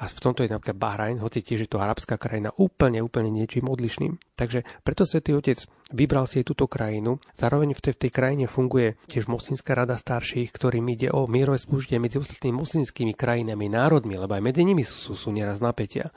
[0.00, 3.68] A v tomto je napríklad Bahrajn, hoci tiež je to arabská krajina, úplne, úplne niečím
[3.68, 4.16] odlišným.
[4.32, 7.20] Takže preto Svetý Otec vybral si aj túto krajinu.
[7.36, 11.60] Zároveň v tej, v tej krajine funguje tiež Moslimská rada starších, ktorým ide o mierové
[11.60, 16.08] spúžitie medzi ostatnými moslimskými krajinami, národmi, lebo aj medzi nimi sú, sú, sú nieraz napätia.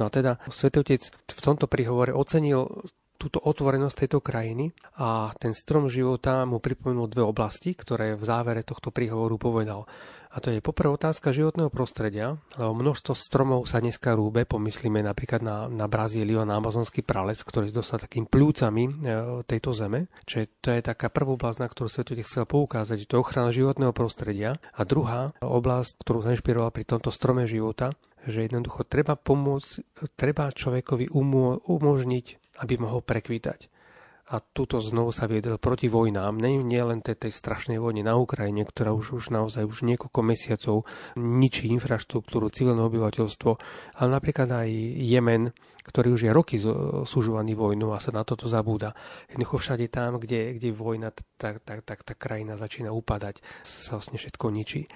[0.00, 5.56] No a teda Svetý Otec v tomto príhovore ocenil túto otvorenosť tejto krajiny a ten
[5.56, 9.88] strom života mu pripomenul dve oblasti, ktoré v závere tohto príhovoru povedal.
[10.36, 15.40] A to je poprvé otázka životného prostredia, lebo množstvo stromov sa dneska rúbe, pomyslíme napríklad
[15.40, 18.92] na, na Brazíliu a na amazonský prales, ktorý dostal takým plúcami e,
[19.48, 20.12] tejto zeme.
[20.28, 23.96] Čiže to je taká prvá oblasť, na ktorú svetu chcel poukázať, to je ochrana životného
[23.96, 24.60] prostredia.
[24.76, 27.96] A druhá oblasť, ktorú sa inšpiroval pri tomto strome života,
[28.28, 33.72] že jednoducho treba pomôcť, treba človekovi umo- umožniť, aby mohol prekvítať
[34.26, 38.18] a tuto znovu sa viedel proti vojnám, nie, nie len tej, tej strašnej vojne na
[38.18, 40.76] Ukrajine, ktorá už, už naozaj už niekoľko mesiacov
[41.14, 43.50] ničí infraštruktúru, civilné obyvateľstvo,
[44.02, 44.68] ale napríklad aj
[44.98, 45.54] Jemen,
[45.86, 46.58] ktorý už je roky
[47.06, 48.98] súžovaný vojnu a sa na toto zabúda.
[49.30, 54.18] Jednoducho všade tam, kde, kde vojna, tak, tak, tak tá krajina začína upadať, sa vlastne
[54.18, 54.90] všetko ničí.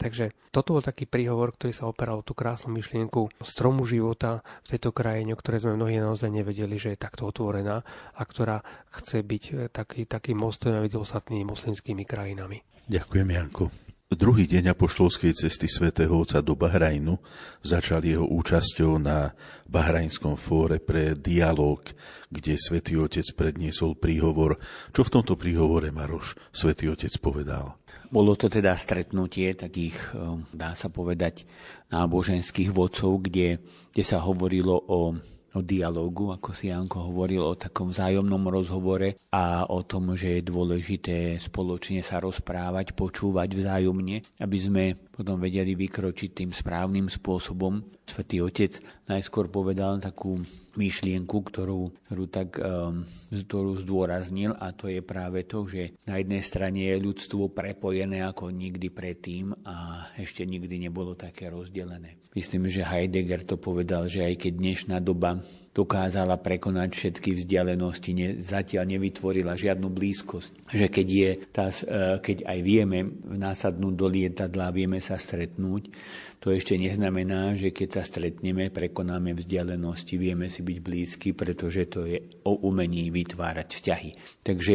[0.00, 4.96] Takže toto bol taký príhovor, ktorý sa operal tú krásnu myšlienku stromu života v tejto
[4.96, 7.84] krajine, o ktorej sme mnohí naozaj nevedeli, že je takto otvorená
[8.16, 8.64] a ktorá
[8.96, 12.64] chce byť eh, taký, taký mostom medzi ostatnými moslimskými krajinami.
[12.88, 13.68] Ďakujem, Janko.
[14.10, 17.14] Druhý deň apoštolskej cesty svätého Otca do Bahrajnu
[17.62, 19.30] začal jeho účasťou na
[19.70, 21.78] Bahrajnskom fóre pre dialog,
[22.26, 24.58] kde svätý Otec predniesol príhovor.
[24.90, 27.78] Čo v tomto príhovore Maroš svätý Otec povedal?
[28.10, 31.46] Bolo to teda stretnutie takých, eh, dá sa povedať,
[31.94, 33.62] náboženských vodcov, kde,
[33.94, 35.14] kde sa hovorilo o
[35.50, 40.46] o dialogu, ako si Janko hovoril, o takom vzájomnom rozhovore a o tom, že je
[40.46, 44.84] dôležité spoločne sa rozprávať, počúvať vzájomne, aby sme
[45.20, 47.84] potom vedeli vykročiť tým správnym spôsobom.
[48.08, 50.40] Svetý Otec najskôr povedal takú
[50.80, 56.40] myšlienku, ktorú, ktorú, tak, um, ktorú zdôraznil a to je práve to, že na jednej
[56.40, 62.16] strane je ľudstvo prepojené ako nikdy predtým a ešte nikdy nebolo také rozdelené.
[62.32, 68.28] Myslím, že Heidegger to povedal, že aj keď dnešná doba dokázala prekonať všetky vzdialenosti, ne,
[68.42, 70.66] zatiaľ nevytvorila žiadnu blízkosť.
[70.66, 75.94] Že keď, je tá, e, keď aj vieme násadnúť do lietadla, vieme sa stretnúť,
[76.40, 82.08] to ešte neznamená, že keď sa stretneme, prekonáme vzdialenosti, vieme si byť blízky, pretože to
[82.08, 82.18] je
[82.48, 84.10] o umení vytvárať vzťahy.
[84.40, 84.74] Takže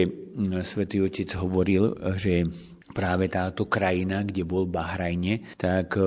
[0.61, 2.45] svätý Otec hovoril, že
[2.93, 5.97] práve táto krajina, kde bol Bahrajne, tak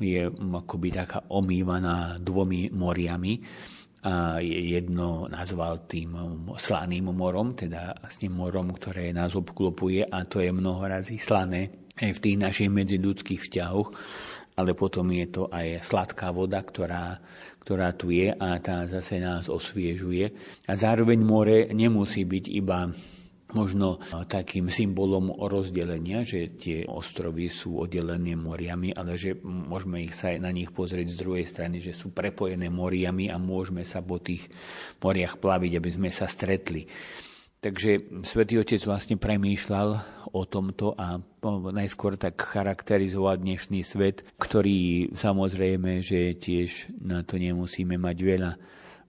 [0.00, 3.44] je akoby taká omývaná dvomi moriami
[4.44, 6.12] jedno nazval tým
[6.60, 12.10] slaným morom, teda tým morom, ktoré nás obklopuje a to je mnoho razy slané aj
[12.18, 13.88] v tých našich medziludských vzťahoch,
[14.54, 17.18] ale potom je to aj sladká voda, ktorá,
[17.62, 20.30] ktorá tu je a tá zase nás osviežuje.
[20.68, 22.90] A zároveň more nemusí byť iba
[23.54, 30.34] možno takým symbolom rozdelenia, že tie ostrovy sú oddelené moriami, ale že môžeme ich sa
[30.36, 34.50] na nich pozrieť z druhej strany, že sú prepojené moriami a môžeme sa po tých
[35.00, 36.84] moriach plaviť, aby sme sa stretli.
[37.64, 39.88] Takže svätý Otec vlastne premýšľal
[40.36, 41.16] o tomto a
[41.72, 48.52] najskôr tak charakterizoval dnešný svet, ktorý samozrejme, že tiež na to nemusíme mať veľa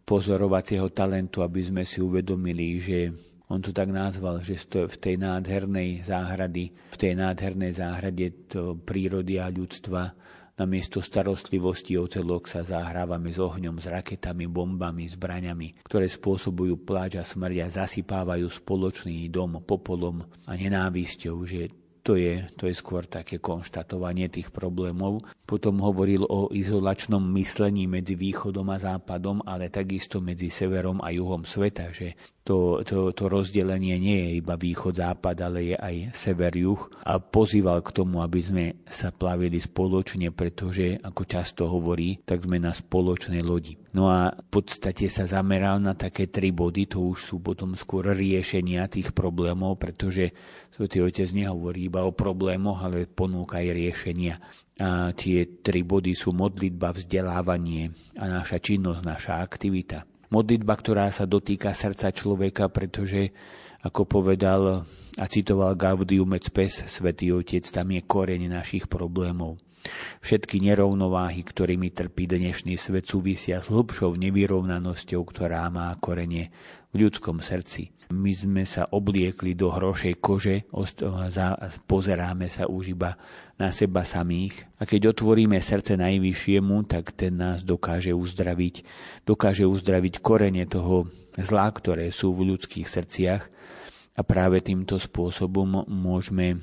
[0.07, 3.11] pozorovacieho talentu, aby sme si uvedomili, že
[3.49, 9.37] on to tak nazval, že v tej nádhernej záhrady, v tej nádhernej záhrade to prírody
[9.37, 10.17] a ľudstva
[10.55, 17.19] namiesto starostlivosti o celok sa zahrávame s ohňom, s raketami, bombami, zbraňami, ktoré spôsobujú pláč
[17.19, 21.69] a smrť a zasypávajú spoločný dom popolom a nenávisťou, že
[22.05, 25.25] to je, to je skôr také konštatovanie tých problémov.
[25.41, 31.41] Potom hovoril o izolačnom myslení medzi východom a západom, ale takisto medzi severom a juhom
[31.41, 32.13] sveta, že
[32.45, 37.89] to, to, to rozdelenie nie je iba východ-západ, ale je aj sever-juh a pozýval k
[37.89, 43.81] tomu, aby sme sa plavili spoločne, pretože, ako často hovorí, tak sme na spoločnej lodi.
[43.97, 48.13] No a v podstate sa zameral na také tri body, to už sú potom skôr
[48.13, 50.29] riešenia tých problémov, pretože
[50.69, 54.37] Svetý Otec nehovorí iba o problémoch, ale ponúka aj riešenia.
[54.77, 57.89] A tie tri body sú modlitba, vzdelávanie
[58.21, 60.14] a naša činnosť, naša aktivita.
[60.35, 63.31] Modlitba, ktorá sa dotýka srdca človeka, pretože,
[63.87, 64.83] ako povedal
[65.15, 69.55] a citoval Gaudium et Spes, Svetý Otec, tam je koreň našich problémov.
[70.19, 76.51] Všetky nerovnováhy, ktorými trpí dnešný svet, súvisia s hlbšou nevyrovnanosťou, ktorá má korene
[76.91, 77.94] v ľudskom srdci.
[78.13, 80.69] My sme sa obliekli do hrošej kože,
[81.89, 83.17] pozeráme sa už iba
[83.57, 84.69] na seba samých.
[84.77, 88.85] A keď otvoríme srdce najvyššiemu, tak ten nás dokáže uzdraviť.
[89.25, 93.43] Dokáže uzdraviť korene toho zla, ktoré sú v ľudských srdciach.
[94.15, 96.57] A práve týmto spôsobom môžeme e,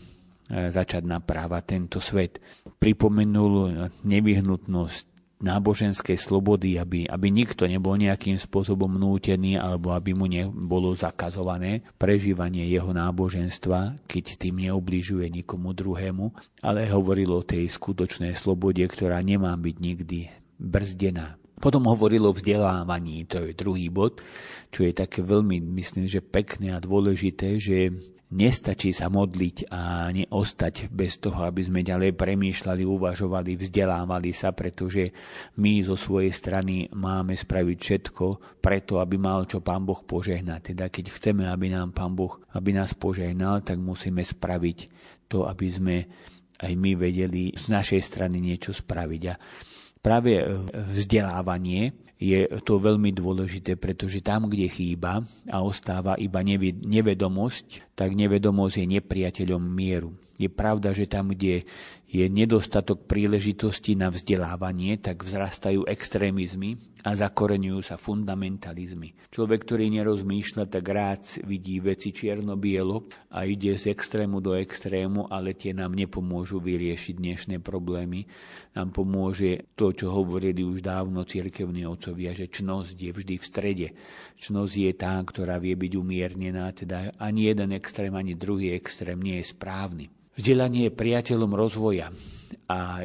[0.73, 2.41] začať naprávať tento svet.
[2.81, 5.12] Pripomenul nevyhnutnosť
[5.43, 12.65] náboženskej slobody, aby, aby nikto nebol nejakým spôsobom nútený alebo aby mu nebolo zakazované prežívanie
[12.71, 16.31] jeho náboženstva, keď tým neubližuje nikomu druhému,
[16.63, 20.19] ale hovorilo o tej skutočnej slobode, ktorá nemá byť nikdy
[20.63, 21.37] brzdená.
[21.63, 24.19] Potom hovorilo o vzdelávaní, to je druhý bod,
[24.75, 27.95] čo je také veľmi, myslím, že pekné a dôležité, že
[28.33, 35.13] Nestačí sa modliť a neostať bez toho, aby sme ďalej premýšľali, uvažovali, vzdelávali sa, pretože
[35.61, 38.27] my zo svojej strany máme spraviť všetko
[38.65, 40.73] preto, aby mal čo Pán Boh požehnať.
[40.73, 44.79] Teda keď chceme, aby nám Pán Boh, aby nás požehnal, tak musíme spraviť
[45.29, 45.97] to, aby sme
[46.57, 49.23] aj my vedeli z našej strany niečo spraviť.
[49.29, 49.35] A
[50.01, 57.99] práve e, vzdelávanie je to veľmi dôležité, pretože tam, kde chýba a ostáva iba nevedomosť,
[57.99, 60.15] tak nevedomosť je nepriateľom mieru.
[60.39, 61.67] Je pravda, že tam, kde
[62.07, 69.31] je nedostatok príležitosti na vzdelávanie, tak vzrastajú extrémizmy a zakoreňujú sa fundamentalizmy.
[69.35, 75.59] Človek, ktorý nerozmýšľa, tak rád vidí veci čierno-bielo a ide z extrému do extrému, ale
[75.59, 78.25] tie nám nepomôžu vyriešiť dnešné problémy.
[78.79, 83.89] Nám pomôže to, čo hovorili už dávno cirkevní otcovia, že čnosť je vždy v strede.
[84.39, 89.43] Čnosť je tá, ktorá vie byť umiernená, teda ani jeden extrém, ani druhý extrém nie
[89.43, 90.07] je správny.
[90.33, 92.09] Vzdelanie je priateľom rozvoja
[92.65, 93.05] a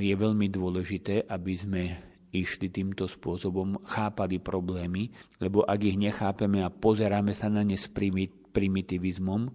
[0.00, 1.82] je veľmi dôležité, aby sme
[2.32, 5.08] išli týmto spôsobom, chápali problémy,
[5.40, 7.88] lebo ak ich nechápeme a pozeráme sa na ne s
[8.52, 9.52] primitivizmom,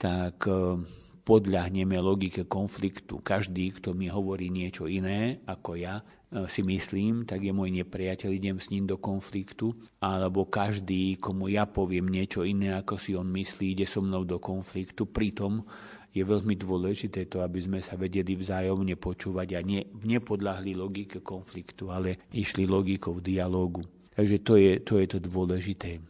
[0.00, 0.80] tak e,
[1.20, 3.20] podľahneme logike konfliktu.
[3.20, 8.30] Každý, kto mi hovorí niečo iné ako ja, e, si myslím, tak je môj nepriateľ,
[8.32, 9.76] idem s ním do konfliktu.
[10.00, 14.40] Alebo každý, komu ja poviem niečo iné, ako si on myslí, ide so mnou do
[14.40, 15.04] konfliktu.
[15.04, 15.64] Pritom
[16.10, 21.94] je veľmi dôležité to, aby sme sa vedeli vzájomne počúvať a ne, nepodľahli logike konfliktu,
[21.94, 23.86] ale išli logikou dialógu.
[24.10, 26.02] Takže to je, to je to dôležité.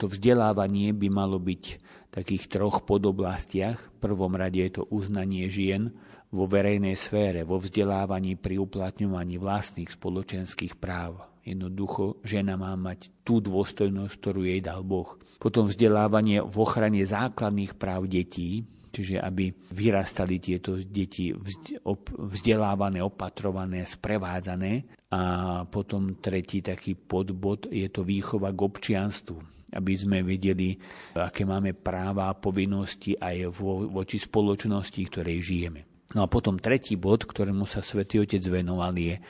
[0.00, 3.78] To vzdelávanie by malo byť v takých troch podoblastiach.
[3.78, 5.92] V prvom rade je to uznanie žien
[6.32, 11.20] vo verejnej sfére, vo vzdelávaní pri uplatňovaní vlastných spoločenských práv.
[11.44, 15.18] Jednoducho, žena má mať tú dôstojnosť, ktorú jej dal Boh.
[15.42, 25.00] Potom vzdelávanie v ochrane základných práv detí, čiže aby vyrastali tieto deti vzdelávané, opatrované, sprevádzané.
[25.12, 25.20] A
[25.68, 29.38] potom tretí taký podbod je to výchova k občianstvu
[29.72, 30.76] aby sme vedeli,
[31.16, 35.80] aké máme práva a povinnosti aj vo, voči spoločnosti, ktorej žijeme.
[36.12, 39.22] No a potom tretí bod, ktorému sa svätý Otec venoval, je, e,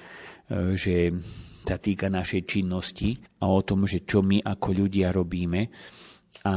[0.74, 1.14] že
[1.62, 5.70] sa týka našej činnosti a o tom, že čo my ako ľudia robíme.
[6.42, 6.54] A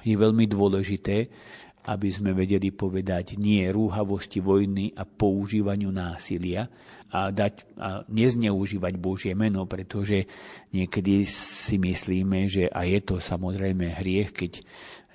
[0.00, 1.28] je veľmi dôležité,
[1.84, 6.64] aby sme vedeli povedať nie rúhavosti vojny a používaniu násilia
[7.12, 10.24] a, dať, a nezneužívať Božie meno, pretože
[10.72, 14.52] niekedy si myslíme, že a je to samozrejme hriech, keď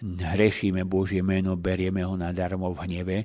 [0.05, 3.17] hrešíme Božie meno, berieme ho nadarmo v hneve,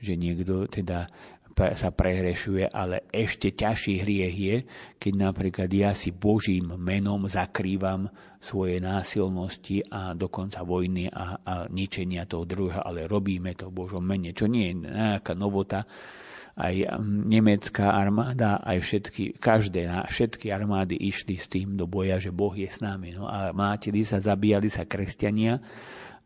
[0.00, 1.10] že niekto teda
[1.52, 4.56] sa prehrešuje, ale ešte ťažší hriech je,
[4.96, 8.08] keď napríklad ja si Božím menom zakrývam
[8.42, 14.02] svoje násilnosti a dokonca vojny a, a ničenia toho druhého, ale robíme to v Božom
[14.02, 15.86] mene, čo nie je nejaká novota.
[16.52, 22.52] Aj nemecká armáda, aj všetky, každé, všetky armády išli s tým do boja, že Boh
[22.52, 23.16] je s nami.
[23.16, 25.56] No a mátili sa, zabíjali sa kresťania,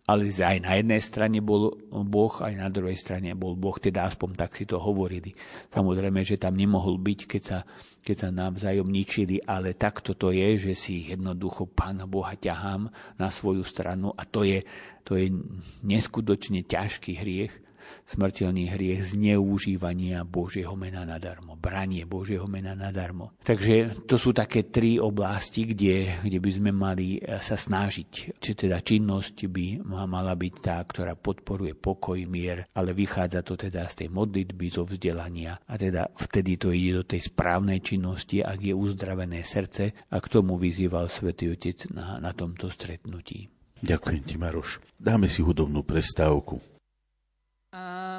[0.06, 4.38] ale aj na jednej strane bol Boh, aj na druhej strane bol Boh, teda aspoň
[4.38, 5.34] tak si to hovorili.
[5.74, 7.58] Samozrejme, že tam nemohol byť, keď sa,
[8.06, 12.86] keď sa navzájom ničili, ale takto to je, že si jednoducho Pána Boha ťahám
[13.18, 14.62] na svoju stranu a to je,
[15.02, 15.34] to je
[15.82, 17.65] neskutočne ťažký hriech,
[18.06, 23.34] smrteľný hriech zneužívania Božieho mena nadarmo, branie Božieho mena nadarmo.
[23.42, 28.38] Takže to sú také tri oblasti, kde, kde by sme mali e, sa snažiť.
[28.38, 33.86] Či teda činnosť by mala byť tá, ktorá podporuje pokoj, mier, ale vychádza to teda
[33.90, 38.60] z tej modlitby, zo vzdelania a teda vtedy to ide do tej správnej činnosti, ak
[38.60, 43.48] je uzdravené srdce a k tomu vyzýval svätý Otec na, na tomto stretnutí.
[43.80, 44.80] Ďakujem ti, Maroš.
[44.96, 46.75] Dáme si hudobnú prestávku.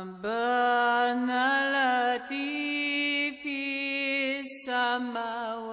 [0.06, 1.42] أبانا
[2.14, 5.65] التي في السماوات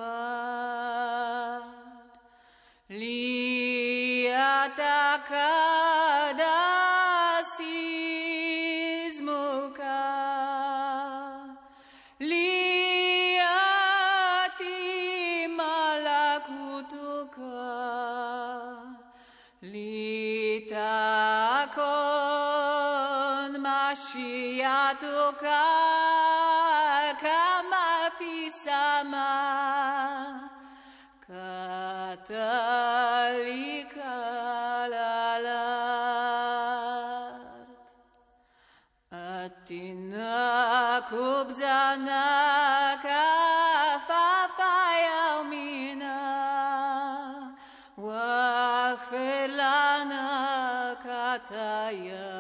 [51.95, 52.34] Maya.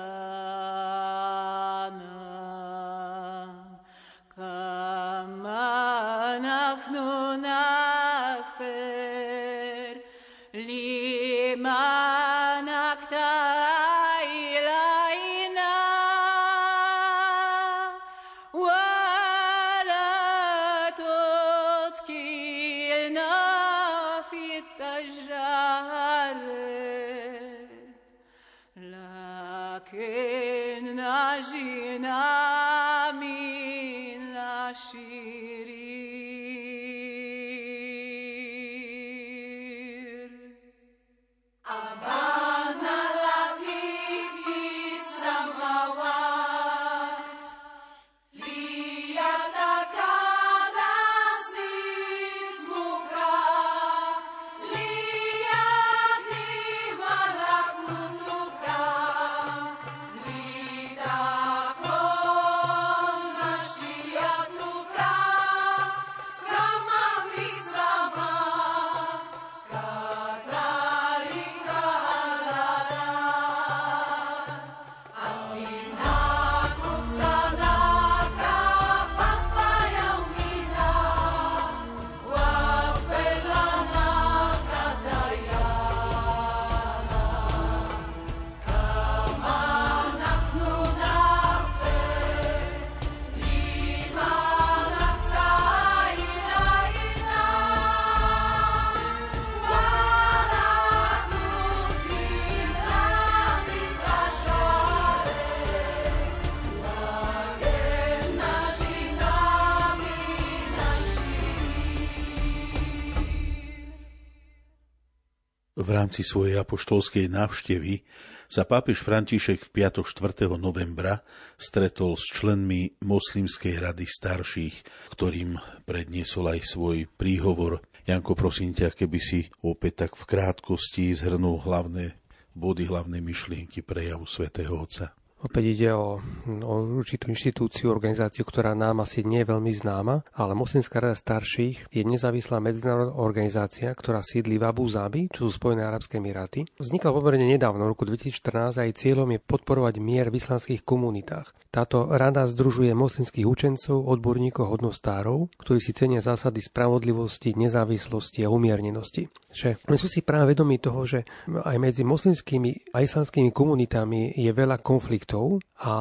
[115.84, 118.00] V rámci svojej apoštolskej návštevy
[118.48, 120.48] sa pápež František v piatok 4.
[120.56, 121.20] novembra
[121.60, 124.76] stretol s členmi moslimskej rady starších,
[125.12, 127.84] ktorým predniesol aj svoj príhovor.
[128.08, 132.16] Janko, prosím ťa, keby si opäť tak v krátkosti zhrnul hlavné
[132.56, 135.12] body, hlavné myšlienky prejavu svätého Otca.
[135.44, 136.24] Opäť ide o,
[136.64, 141.92] o určitú inštitúciu, organizáciu, ktorá nám asi nie je veľmi známa, ale Moslimská rada starších
[141.92, 146.64] je nezávislá medzinárodná organizácia, ktorá sídli v Abu Zabi, čo sú Spojené arabské emiráty.
[146.80, 151.52] Vznikla pomerne nedávno, v roku 2014 a jej cieľom je podporovať mier v islamských komunitách.
[151.68, 159.26] Táto rada združuje moslimských učencov, odborníkov, hodnostárov, ktorí si cenia zásady spravodlivosti, nezávislosti a umiernenosti.
[159.50, 164.50] Že my sú si práve vedomí toho, že aj medzi moslimskými a islamskými komunitami je
[164.54, 165.94] veľa konfliktov konfliktov a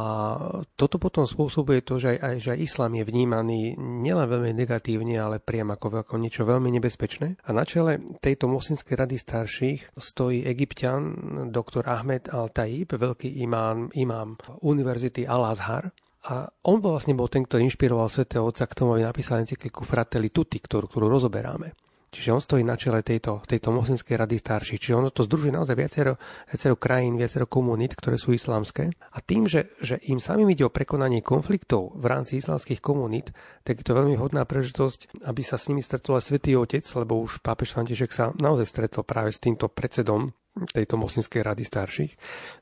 [0.77, 5.43] toto potom spôsobuje to, že aj, že aj islám je vnímaný nielen veľmi negatívne, ale
[5.43, 7.41] priam ako, ako niečo veľmi nebezpečné.
[7.43, 11.03] A na čele tejto moslimskej rady starších stojí egyptian
[11.49, 15.91] doktor Ahmed Al-Taib, veľký imám, imám Univerzity Al-Azhar,
[16.23, 19.83] a on bol vlastne bol ten, ktorý inšpiroval svätého Otca k tomu, aby napísal encykliku
[19.83, 21.75] Fratelli Tutti, ktorú, ktorú rozoberáme.
[22.13, 24.77] Čiže on stojí na čele tejto, tejto moslimskej rady starších.
[24.77, 28.93] Čiže ono to združuje naozaj viacero, viacero krajín, viacero komunít, ktoré sú islamské.
[28.93, 33.33] A tým, že, že im samým ide o prekonanie konfliktov v rámci islamských komunít,
[33.65, 37.17] tak je to veľmi hodná prežitosť, aby sa s nimi stretol aj Svetý Otec, lebo
[37.17, 42.11] už pápež František sa naozaj stretol práve s týmto predsedom tejto moslimskej rady starších.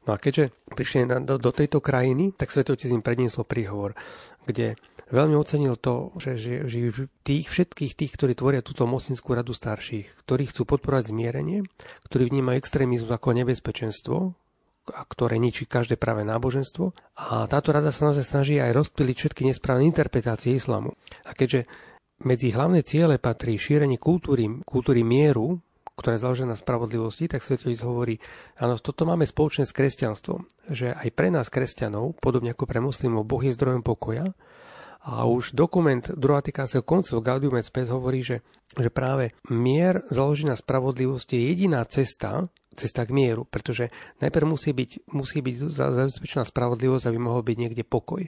[0.08, 4.00] No a keďže prišli do, do tejto krajiny, tak Svetý Otec im predniesol príhovor,
[4.46, 4.80] kde
[5.12, 6.78] veľmi ocenil to, že, že
[7.22, 11.68] tých všetkých tých, ktorí tvoria túto moslimskú radu starších, ktorí chcú podporovať zmierenie,
[12.08, 14.18] ktorí vnímajú extrémizmus ako nebezpečenstvo,
[14.90, 16.90] a ktoré ničí každé práve náboženstvo.
[17.22, 20.98] A táto rada sa naozaj snaží aj rozptýliť všetky nesprávne interpretácie islamu.
[21.22, 21.70] A keďže
[22.26, 25.62] medzi hlavné ciele patrí šírenie kultúry, kultúry mieru,
[26.02, 28.18] ktorá je založená na spravodlivosti, tak Svetovec hovorí,
[28.58, 33.30] áno, toto máme spoločné s kresťanstvom, že aj pre nás kresťanov, podobne ako pre muslimov,
[33.30, 34.34] Boh je zdrojom pokoja.
[35.02, 38.46] A už dokument druhá Vatikánskeho koncilu Gaudium et Spes hovorí, že,
[38.78, 43.92] že práve mier založený na spravodlivosti je jediná cesta, cesta k mieru, pretože
[44.24, 48.24] najprv musí byť, musí byť zabezpečená spravodlivosť, aby mohol byť niekde pokoj.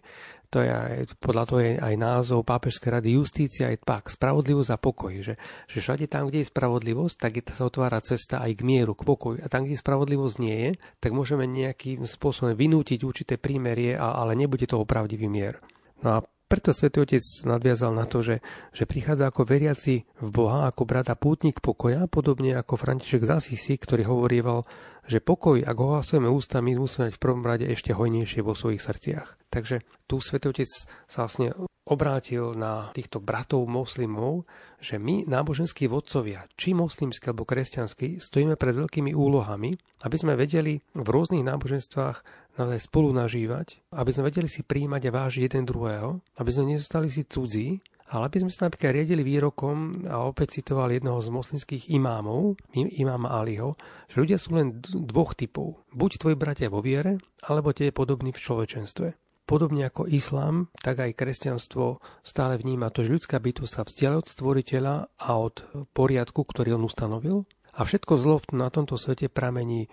[0.54, 4.78] To je aj, podľa toho je aj názov Pápežskej rady Justícia et pak, spravodlivosť a
[4.78, 5.14] pokoj.
[5.24, 5.34] Že,
[5.66, 9.02] že všade tam, kde je spravodlivosť, tak je, sa otvára cesta aj k mieru, k
[9.02, 9.42] pokoju.
[9.42, 10.72] A tam, kde spravodlivosť nie je,
[11.02, 15.58] tak môžeme nejakým spôsobom vynútiť určité prímerie, ale nebude to opravdivý mier.
[16.06, 18.46] No a preto svätý Otec nadviazal na to, že,
[18.78, 24.06] že prichádza ako veriaci v Boha, ako brata pútnik pokoja, podobne ako František Zasisi, ktorý
[24.06, 24.62] hovorieval,
[25.10, 28.86] že pokoj, ak ho hlasujeme ústami, musíme mať v prvom rade ešte hojnejšie vo svojich
[28.86, 29.50] srdciach.
[29.50, 30.70] Takže tu svätý Otec
[31.10, 34.48] sa vlastne obrátil na týchto bratov moslimov,
[34.80, 40.80] že my, náboženskí vodcovia, či moslimskí alebo kresťanskí, stojíme pred veľkými úlohami, aby sme vedeli
[40.96, 42.18] v rôznych náboženstvách
[42.56, 47.12] naozaj spolu nažívať, aby sme vedeli si príjmať a vážiť jeden druhého, aby sme nezostali
[47.12, 51.84] si cudzí, ale aby sme sa napríklad riadili výrokom a opäť citoval jednoho z moslimských
[51.90, 53.74] imámov, imáma Aliho,
[54.06, 55.82] že ľudia sú len dvoch typov.
[55.90, 59.08] Buď tvoji bratia vo viere, alebo tie podobní v človečenstve.
[59.44, 64.28] Podobne ako islám, tak aj kresťanstvo stále vníma to, že ľudská bytosť sa vzdiala od
[64.32, 65.56] stvoriteľa a od
[65.92, 67.44] poriadku, ktorý on ustanovil.
[67.76, 69.92] A všetko zlo na tomto svete pramení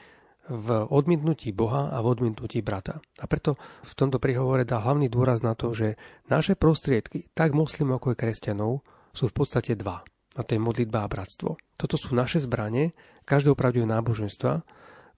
[0.51, 2.99] v odmietnutí Boha a v odmietnutí brata.
[3.19, 3.55] A preto
[3.87, 5.95] v tomto prihovore dá hlavný dôraz na to, že
[6.27, 10.03] naše prostriedky, tak moslimov ako aj kresťanov, sú v podstate dva.
[10.39, 11.59] A to je modlitba a bratstvo.
[11.75, 12.95] Toto sú naše zbranie
[13.27, 14.63] každého pravdivého náboženstva,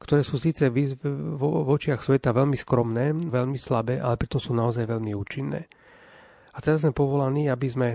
[0.03, 5.15] ktoré sú síce v, očiach sveta veľmi skromné, veľmi slabé, ale pritom sú naozaj veľmi
[5.15, 5.71] účinné.
[6.53, 7.89] A teraz sme povolaní, aby sme,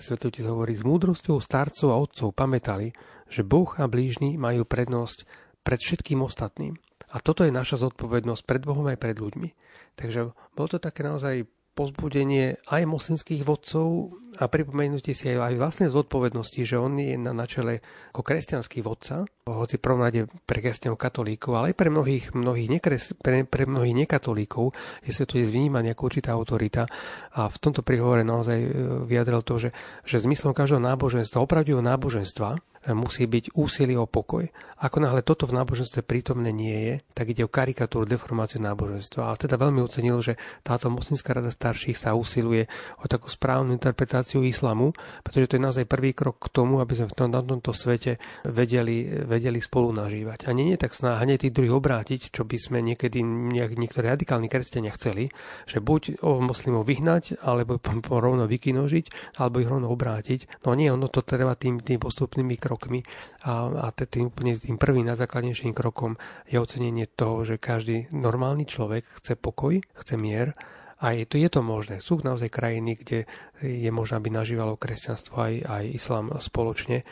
[0.00, 2.96] Svetotec hovorí, s múdrosťou starcov a otcov pamätali,
[3.28, 5.28] že Boh a blížny majú prednosť
[5.62, 6.80] pred všetkým ostatným.
[7.12, 9.52] A toto je naša zodpovednosť pred Bohom aj pred ľuďmi.
[10.00, 16.60] Takže bolo to také naozaj pozbudenie aj moslimských vodcov a pripomenutie si aj vlastnej zodpovednosti,
[16.64, 20.06] že on je na, na ako kresťanský vodca, hoci prvom
[20.46, 24.72] pre kresťanov katolíkov, ale aj pre mnohých, mnohých, nekres, pre, pre mnohých nekatolíkov
[25.04, 26.88] je sa to je vnímaný ako určitá autorita
[27.36, 28.68] a v tomto prihovore naozaj e,
[29.04, 29.70] vyjadril to, že,
[30.06, 32.56] že zmyslom každého náboženstva, opravdivého náboženstva,
[32.90, 34.42] musí byť úsilie o pokoj.
[34.82, 39.30] Ako náhle toto v náboženstve prítomné nie je, tak ide o karikatúru, deformáciu náboženstva.
[39.30, 40.34] Ale teda veľmi ocenil, že
[40.66, 42.66] táto moslimská rada starších sa usiluje
[42.98, 44.94] o takú správnu interpretáciu islamu,
[45.26, 48.22] pretože to je naozaj prvý krok k tomu, aby sme v tom, na tomto svete
[48.46, 50.46] vedeli, vedeli spolu nažívať.
[50.46, 54.06] A nie je tak snaha hneď tých druhých obrátiť, čo by sme niekedy nejak, niektorí
[54.08, 55.34] radikálni kresťania chceli,
[55.66, 60.62] že buď moslimov vyhnať, alebo rovno vykinožiť, alebo ich rovno obrátiť.
[60.62, 63.02] No nie, ono to treba tým, tým postupnými krokmi
[63.48, 66.14] a, a tým, tým prvým najzákladnejším krokom
[66.46, 70.54] je ocenenie toho, že každý normálny človek chce pokoj, chce mier
[71.02, 71.98] a je to, je to možné.
[71.98, 73.26] Sú naozaj krajiny, kde
[73.58, 77.02] je možné, aby nažívalo kresťanstvo aj, aj islám spoločne.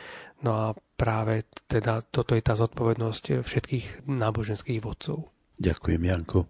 [0.46, 5.26] No a práve teda toto je tá zodpovednosť všetkých náboženských vodcov.
[5.58, 6.46] Ďakujem, Janko.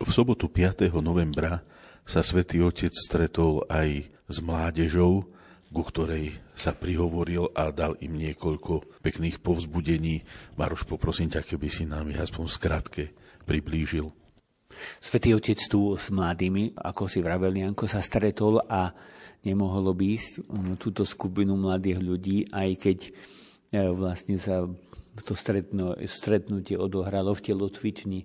[0.00, 0.88] V sobotu 5.
[1.04, 1.60] novembra
[2.08, 5.28] sa svätý Otec stretol aj s mládežou,
[5.70, 10.26] ku ktorej sa prihovoril a dal im niekoľko pekných povzbudení.
[10.58, 13.14] Maroš, poprosím ťa, keby si nám ich aspoň skrátke
[13.46, 14.10] priblížil.
[15.02, 18.94] Svetý Otec tu s mladými, ako si vravel, Janko sa stretol a
[19.44, 20.46] nemohol ísť
[20.76, 23.10] túto skupinu mladých ľudí, aj keď e,
[23.92, 24.68] vlastne sa
[25.20, 25.34] to
[26.06, 28.20] stretnutie odohralo v telocvični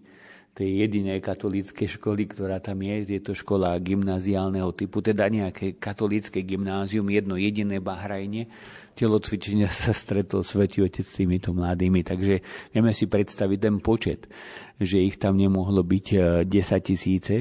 [0.56, 3.20] tej jedinej katolíckej školy, ktorá tam je.
[3.20, 8.48] Je to škola gymnáziálneho typu, teda nejaké katolícke gymnázium, jedno jediné Bahrajne.
[8.96, 12.40] Telocvičenia sa stretol Svetý Otec s týmito mladými, takže
[12.72, 14.32] vieme si predstaviť ten počet,
[14.80, 16.08] že ich tam nemohlo byť
[16.48, 17.36] 10 e, tisíce.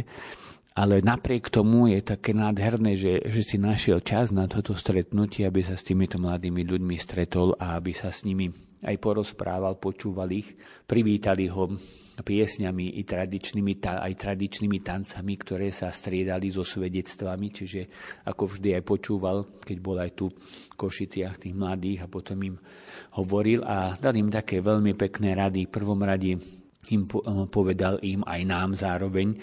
[0.75, 5.63] Ale napriek tomu je také nádherné, že, že si našiel čas na toto stretnutie, aby
[5.63, 8.51] sa s týmito mladými ľuďmi stretol a aby sa s nimi
[8.85, 10.53] aj porozprával, počúval ich,
[10.85, 11.73] privítali ho
[12.15, 17.81] piesňami i tradičnými, aj tradičnými tancami, ktoré sa striedali so svedectvami, čiže
[18.31, 22.55] ako vždy aj počúval, keď bol aj tu v Košiciach tých mladých a potom im
[23.19, 25.67] hovoril a dal im také veľmi pekné rady.
[25.67, 26.39] V prvom rade
[26.93, 27.03] im
[27.51, 29.35] povedal im aj nám zároveň,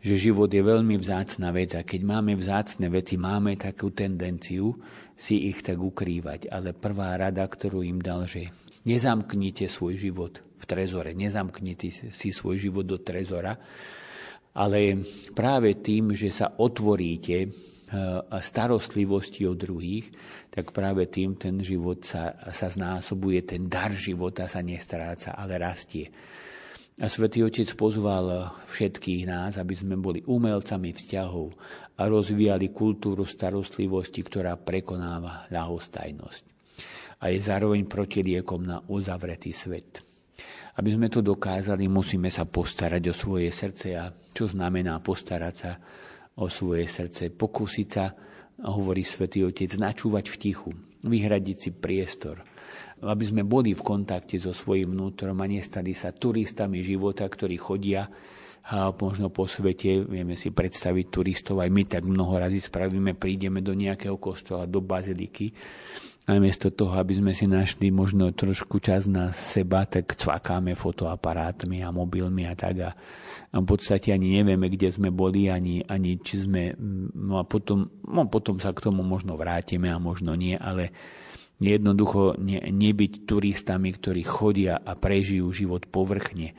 [0.00, 4.76] že život je veľmi vzácna vec a keď máme vzácne veci, máme takú tendenciu
[5.20, 6.48] si ich tak ukrývať.
[6.48, 8.48] Ale prvá rada, ktorú im dal, že
[8.84, 11.16] nezamknite svoj život v trezore.
[11.16, 13.56] Nezamknite si svoj život do trezora,
[14.56, 15.00] ale
[15.32, 17.50] práve tým, že sa otvoríte eh,
[18.40, 20.10] starostlivosti o druhých,
[20.50, 26.10] tak práve tým ten život sa, sa znásobuje, ten dar života sa nestráca, ale rastie.
[27.00, 31.48] A Svetý Otec pozval všetkých nás, aby sme boli umelcami vzťahov
[31.96, 36.59] a rozvíjali kultúru starostlivosti, ktorá prekonáva ľahostajnosť.
[37.20, 40.00] A je zároveň protiriekom na uzavretý svet.
[40.80, 45.72] Aby sme to dokázali, musíme sa postarať o svoje srdce a čo znamená postarať sa
[46.40, 48.16] o svoje srdce, pokúsiť sa,
[48.64, 50.70] hovorí svätý Otec, načúvať v tichu,
[51.04, 52.40] vyhradiť si priestor,
[53.04, 58.08] aby sme boli v kontakte so svojím vnútrom a nestali sa turistami života, ktorí chodia
[58.70, 63.64] a možno po svete, vieme si predstaviť turistov, aj my tak mnoho razy spravíme, prídeme
[63.64, 65.50] do nejakého kostola, do baziliky,
[66.30, 71.90] namiesto toho, aby sme si našli možno trošku čas na seba, tak cvakáme fotoaparátmi a
[71.90, 72.76] mobilmi a tak.
[72.86, 72.90] A,
[73.50, 76.78] v podstate ani nevieme, kde sme boli, ani, ani či sme,
[77.18, 80.94] no a potom, no potom sa k tomu možno vrátime a možno nie, ale
[81.58, 86.54] jednoducho ne, nebyť turistami, ktorí chodia a prežijú život povrchne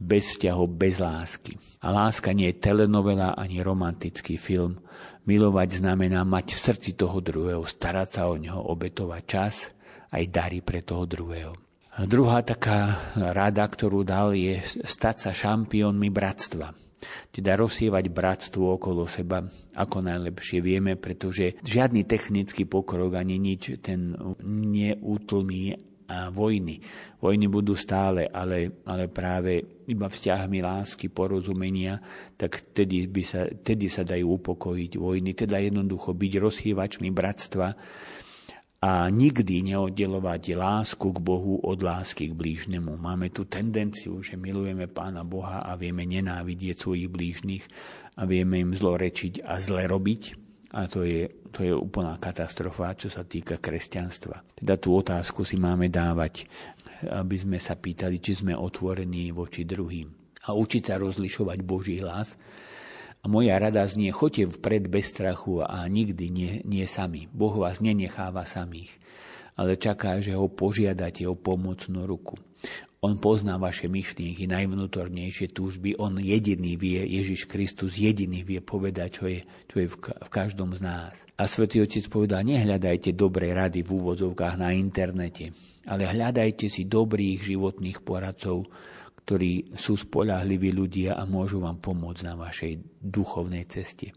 [0.00, 1.60] bez vzťahov, bez lásky.
[1.84, 4.80] A láska nie je telenovela ani romantický film.
[5.28, 9.68] Milovať znamená mať v srdci toho druhého, starať sa o neho, obetovať čas,
[10.10, 11.52] aj dary pre toho druhého.
[12.00, 14.56] A druhá taká rada, ktorú dal, je
[14.88, 16.72] stať sa šampiónmi bratstva.
[17.32, 19.44] Teda rozsievať bratstvo okolo seba,
[19.76, 25.89] ako najlepšie vieme, pretože žiadny technický pokrok ani nič ten neutlmí
[26.34, 26.82] vojny.
[27.20, 32.00] Vojny budú stále, ale, ale práve iba vzťahmi lásky, porozumenia,
[32.34, 35.36] tak tedy, by sa, tedy sa dajú upokojiť vojny.
[35.36, 37.68] Teda jednoducho byť rozhývačmi bratstva
[38.80, 42.96] a nikdy neoddelovať lásku k Bohu od lásky k blížnemu.
[42.96, 47.64] Máme tu tendenciu, že milujeme Pána Boha a vieme nenávidieť svojich blížnych
[48.16, 50.39] a vieme im zlorečiť a zle robiť,
[50.70, 54.54] a to je, to je úplná katastrofa, čo sa týka kresťanstva.
[54.54, 56.46] Teda tú otázku si máme dávať,
[57.10, 60.06] aby sme sa pýtali, či sme otvorení voči druhým.
[60.46, 62.38] A učiť sa rozlišovať Boží hlas.
[63.20, 67.28] A moja rada znie, choďte vpred bez strachu a nikdy nie, nie sami.
[67.28, 68.96] Boh vás nenecháva samých,
[69.60, 72.40] ale čaká, že ho požiadate o pomocnú ruku.
[73.00, 75.96] On pozná vaše myšlienky, najvnútornejšie túžby.
[75.96, 79.40] On jediný vie, Ježiš Kristus jediný vie povedať, čo je,
[79.72, 79.96] čo je v,
[80.28, 81.16] každom z nás.
[81.40, 85.56] A Svetý Otec povedal, nehľadajte dobré rady v úvozovkách na internete,
[85.88, 88.68] ale hľadajte si dobrých životných poradcov,
[89.24, 94.12] ktorí sú spolahliví ľudia a môžu vám pomôcť na vašej duchovnej ceste.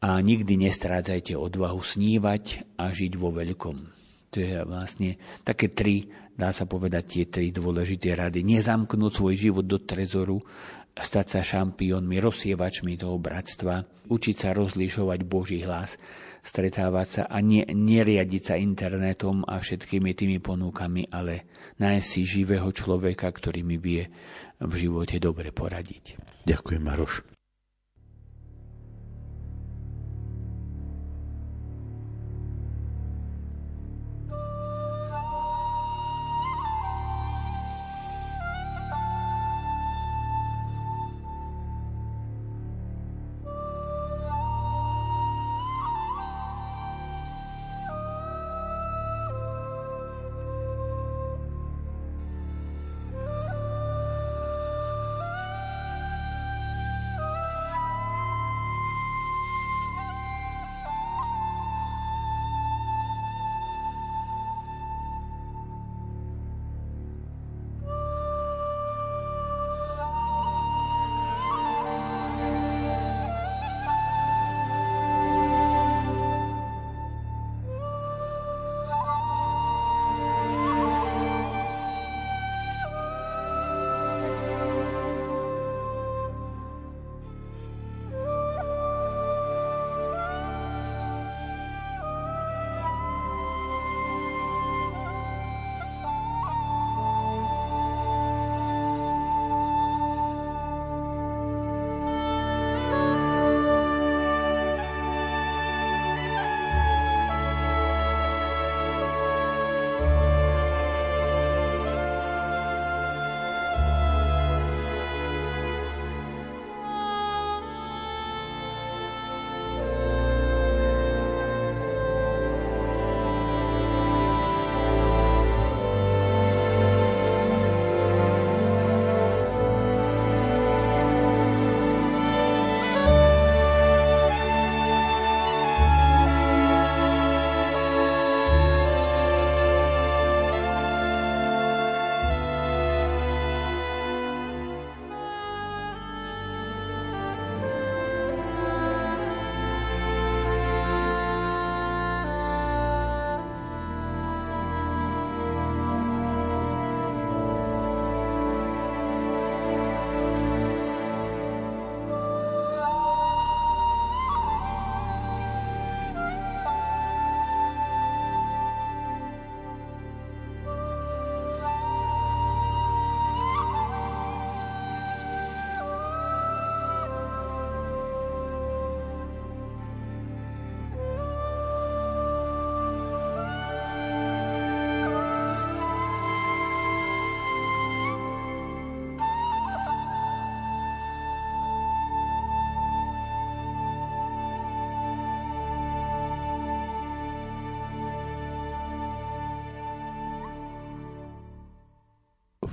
[0.00, 3.76] A nikdy nestrádzajte odvahu snívať a žiť vo veľkom.
[4.32, 8.44] To je vlastne také tri, dá sa povedať, tie tri dôležité rady.
[8.44, 10.40] Nezamknúť svoj život do trezoru,
[10.92, 15.96] stať sa šampiónmi, rozsievačmi toho bratstva, učiť sa rozlišovať Boží hlas,
[16.42, 21.48] stretávať sa a nie, neriadiť sa internetom a všetkými tými ponúkami, ale
[21.80, 24.10] nájsť si živého človeka, ktorý mi vie
[24.60, 26.18] v živote dobre poradiť.
[26.44, 27.31] Ďakujem, Maroš.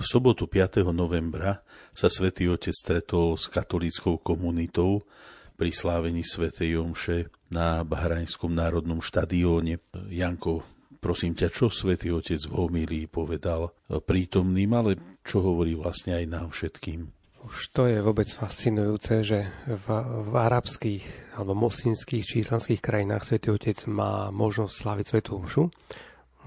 [0.09, 0.89] Sobotu 5.
[0.89, 1.61] novembra
[1.93, 5.05] sa svätý Otec stretol s katolíckou komunitou
[5.53, 9.77] pri slávení svätej Jomše na Bahrajnskom národnom štadióne.
[10.09, 10.65] Janko,
[10.97, 16.49] prosím ťa, čo svätý Otec v homílii povedal prítomným, ale čo hovorí vlastne aj nám
[16.57, 17.05] všetkým?
[17.45, 19.85] Už to je vôbec fascinujúce, že v,
[20.25, 25.69] v arabských alebo moslimských či islamských krajinách Svetý Otec má možnosť sláviť Svetú Omšu,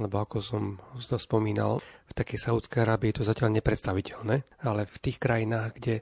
[0.02, 0.62] lebo ako som
[0.98, 1.78] to spomínal,
[2.12, 5.94] v takej Saudskej Arábii je to zatiaľ nepredstaviteľné, ale v tých krajinách, kde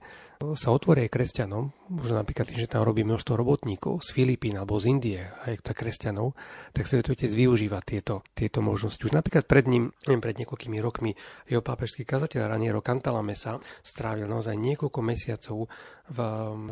[0.56, 1.68] sa otvorí aj kresťanom,
[2.00, 5.76] už napríklad tým, že tam robí množstvo robotníkov z Filipín alebo z Indie, aj to
[5.76, 6.32] kresťanov,
[6.72, 9.04] tak sa to otec využíva tieto, tieto možnosti.
[9.04, 11.12] Už napríklad pred ním, neviem, pred niekoľkými rokmi,
[11.44, 15.68] jeho pápežský kazateľ Raniero Cantalamesa strávil naozaj niekoľko mesiacov
[16.08, 16.18] v,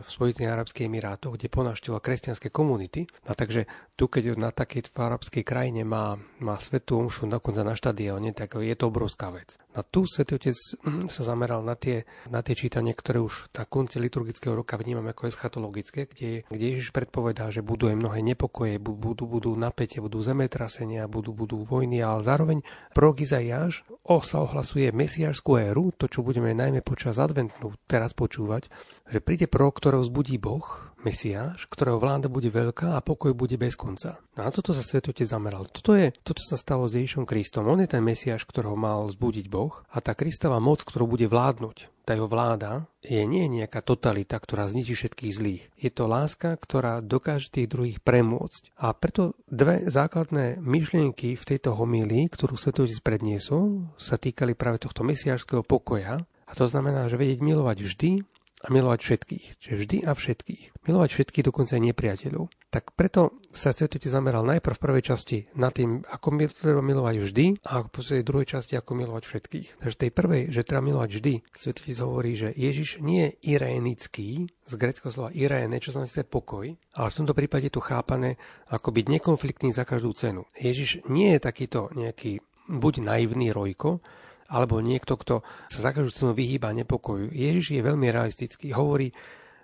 [0.01, 3.05] v Spojených Arabských Emirátoch, kde ponaštila kresťanské komunity.
[3.28, 3.68] A takže
[4.01, 8.72] tu, keď na takej arabskej krajine má, má svetú omšu dokonca na štadióne, tak je
[8.72, 9.61] to obrovská vec.
[9.76, 10.57] A tu Svetý Otec
[11.14, 15.29] sa zameral na tie, na tie čítanie, ktoré už na konci liturgického roka vnímame ako
[15.31, 21.07] eschatologické, kde, kde Ježiš predpovedá, že budú aj mnohé nepokoje, budú, budú napätie, budú zemetrasenia,
[21.07, 22.59] budú, budú vojny, ale zároveň
[22.97, 23.85] prorok Izaiáš
[24.24, 28.72] sa ohlasuje mesiášskú éru, to, čo budeme najmä počas adventnú teraz počúvať,
[29.09, 33.74] že príde prorok, ktorého vzbudí Boh, Mesiáš, ktorého vláda bude veľká a pokoj bude bez
[33.80, 34.20] konca.
[34.36, 35.64] No a toto sa svetotec zameral.
[35.72, 37.64] Toto je, toto sa stalo s Ježišom Kristom.
[37.64, 41.98] On je ten Mesiáš, ktorého mal vzbudiť Boh a tá Kristová moc, ktorú bude vládnuť
[42.09, 45.68] tá jeho vláda je nie nejaká totalita, ktorá zničí všetkých zlých.
[45.76, 48.72] Je to láska, ktorá dokáže tých druhých premôcť.
[48.80, 55.04] A preto dve základné myšlienky v tejto homílii, ktorú Svetovec predniesol, sa týkali práve tohto
[55.04, 56.24] mesiášského pokoja.
[56.48, 58.11] A to znamená, že vedieť milovať vždy
[58.59, 59.46] a milovať všetkých.
[59.62, 60.62] Čiže vždy a všetkých.
[60.90, 62.44] Milovať všetkých, dokonca aj nepriateľov.
[62.68, 67.46] Tak preto sa Svetotec zameral najprv v prvej časti na tým, ako treba milovať vždy
[67.64, 69.68] a v tej druhej časti, ako milovať všetkých.
[69.80, 74.74] Takže tej prvej, že treba milovať vždy, Svetotec hovorí, že Ježiš nie je irénický, z
[74.76, 78.36] greckého slova iréne, čo znamená pokoj, ale v tomto prípade je to chápané
[78.68, 80.44] ako byť nekonfliktný za každú cenu.
[80.61, 84.04] Ježiš nie je takýto nejaký buď naivný rojko,
[84.49, 87.30] alebo niekto, kto sa za každú cenu vyhýba nepokoju.
[87.30, 88.72] Ježiš je veľmi realistický.
[88.72, 89.12] Hovorí,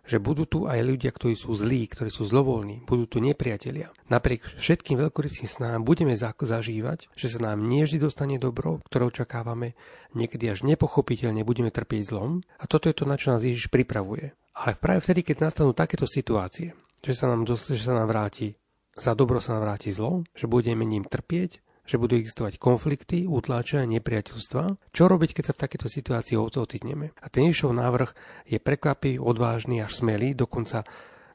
[0.05, 3.89] že budú tu aj ľudia, ktorí sú zlí, ktorí sú zlovoľní, budú tu nepriatelia.
[4.13, 9.73] Napriek všetkým veľkorysým snám budeme zažívať, že sa nám nie vždy dostane dobro, ktoré očakávame,
[10.13, 14.37] niekedy až nepochopiteľne budeme trpieť zlom a toto je to, na čo nás Ježiš pripravuje.
[14.55, 18.55] Ale práve vtedy, keď nastanú takéto situácie, že sa nám, že sa nám vráti
[18.95, 24.01] za dobro sa nám vráti zlo, že budeme ním trpieť, že budú existovať konflikty, utláčania,
[24.01, 24.93] nepriateľstva.
[24.93, 27.13] Čo robiť, keď sa v takéto situácii ocitneme?
[27.21, 28.11] A ten Ježišov návrh
[28.49, 30.89] je prekvapivý, odvážny, až smelý, dokonca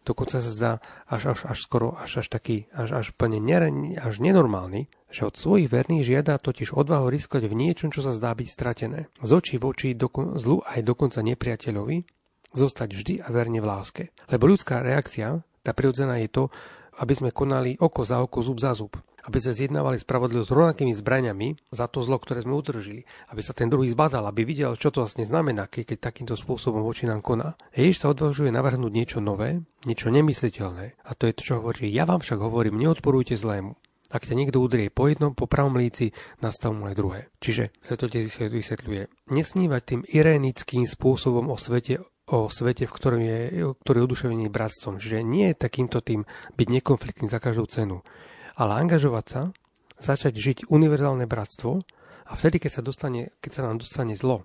[0.08, 0.74] dokonca sa zdá
[1.06, 5.38] až, až, až skoro až, až taký, až, až plne neren, až nenormálny, že od
[5.38, 9.12] svojich verných žiada totiž odvahu riskovať v niečom, čo sa zdá byť stratené.
[9.22, 11.98] Z očí v oči dokon, zlu aj dokonca nepriateľovi,
[12.58, 14.04] zostať vždy a verne v láske.
[14.34, 16.44] Lebo ľudská reakcia, tá prirodzená je to,
[16.98, 18.98] aby sme konali oko za oko, zub za zub
[19.30, 23.70] aby sa zjednávali spravodlivosť rovnakými zbraniami za to zlo, ktoré sme udržili, aby sa ten
[23.70, 27.54] druhý zbadal, aby videl, čo to vlastne znamená, keď, takýmto spôsobom voči nám koná.
[27.78, 30.98] Ježiš sa odvážuje navrhnúť niečo nové, niečo nemysliteľné.
[31.06, 31.94] A to je to, čo hovorí.
[31.94, 33.78] Ja vám však hovorím, neodporujte zlému.
[34.10, 36.10] Ak ťa niekto udrie po jednom, po pravom líci,
[36.42, 37.20] nastav mu aj druhé.
[37.46, 39.30] Čiže Svetotec vysvetľuje.
[39.30, 43.40] Nesnívať tým irénickým spôsobom o svete, o svete, v ktorom je,
[43.86, 44.98] ktorý je oduševnený bratstvom.
[44.98, 46.26] Čiže nie je takýmto tým
[46.58, 48.02] byť nekonfliktný za každú cenu
[48.60, 49.42] ale angažovať sa,
[50.04, 51.80] začať žiť univerzálne bratstvo
[52.28, 54.44] a vtedy, keď sa, dostane, keď sa nám dostane zlo,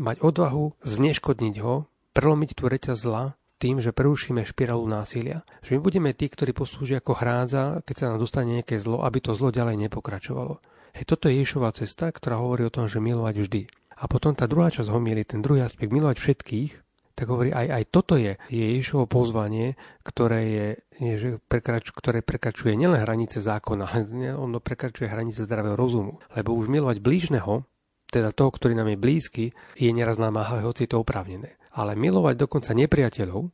[0.00, 1.84] mať odvahu zneškodniť ho,
[2.16, 5.44] prelomiť tú reťaz zla tým, že prerušíme špirálu násilia.
[5.60, 9.20] Že my budeme tí, ktorí poslúžia ako hrádza, keď sa nám dostane nejaké zlo, aby
[9.20, 10.64] to zlo ďalej nepokračovalo.
[10.96, 13.62] Hej, toto je Ješová cesta, ktorá hovorí o tom, že milovať vždy.
[14.00, 16.72] A potom tá druhá časť homieli, ten druhý aspekt, milovať všetkých,
[17.20, 22.24] tak hovorí, aj, aj toto je, je Ježišovo pozvanie, ktoré, je, je, že prekrač, ktoré
[22.24, 23.84] prekračuje nielen hranice zákona,
[24.48, 26.16] ono prekračuje hranice zdravého rozumu.
[26.32, 27.68] Lebo už milovať blížneho,
[28.08, 29.44] teda toho, ktorý nám je blízky,
[29.76, 31.60] je neraz námahavé, hoci je to oprávnené.
[31.76, 33.52] Ale milovať dokonca nepriateľov,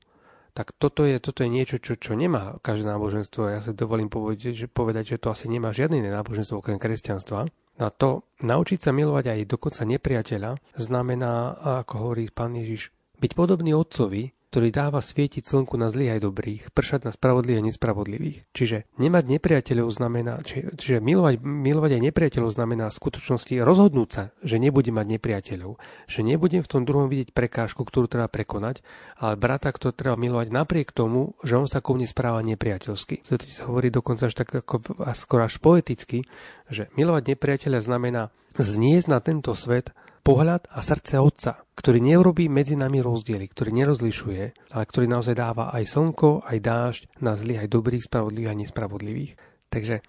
[0.54, 3.50] tak toto je, toto je niečo, čo, čo nemá každé náboženstvo.
[3.50, 7.50] Ja sa dovolím povedať že, povedať, že to asi nemá žiadne iné náboženstvo okrem kresťanstva.
[7.76, 13.72] Na to naučiť sa milovať aj dokonca nepriateľa znamená, ako hovorí pán Ježiš, byť podobný
[13.72, 18.38] otcovi, ktorý dáva svietiť slnku na zlých aj dobrých, pršať na spravodlivých a nespravodlivých.
[18.56, 24.32] Čiže nemať nepriateľov znamená, či, čiže milovať, milovať aj nepriateľov znamená v skutočnosti rozhodnúť sa,
[24.40, 25.76] že nebudem mať nepriateľov,
[26.08, 28.80] že nebudem v tom druhom vidieť prekážku, ktorú treba prekonať,
[29.20, 33.28] ale brata, ktorý treba milovať napriek tomu, že on sa ku mne správa nepriateľsky.
[33.28, 36.24] Svetý sa hovorí dokonca až tak ako, skoro až poeticky,
[36.72, 39.92] že milovať nepriateľa znamená zniesť na tento svet
[40.27, 45.70] pohľad a srdce Otca, ktorý neurobí medzi nami rozdiely, ktorý nerozlišuje, ale ktorý naozaj dáva
[45.70, 49.33] aj slnko, aj dážď na zlých, aj dobrých, spravodlivých a nespravodlivých.
[49.70, 50.03] Takže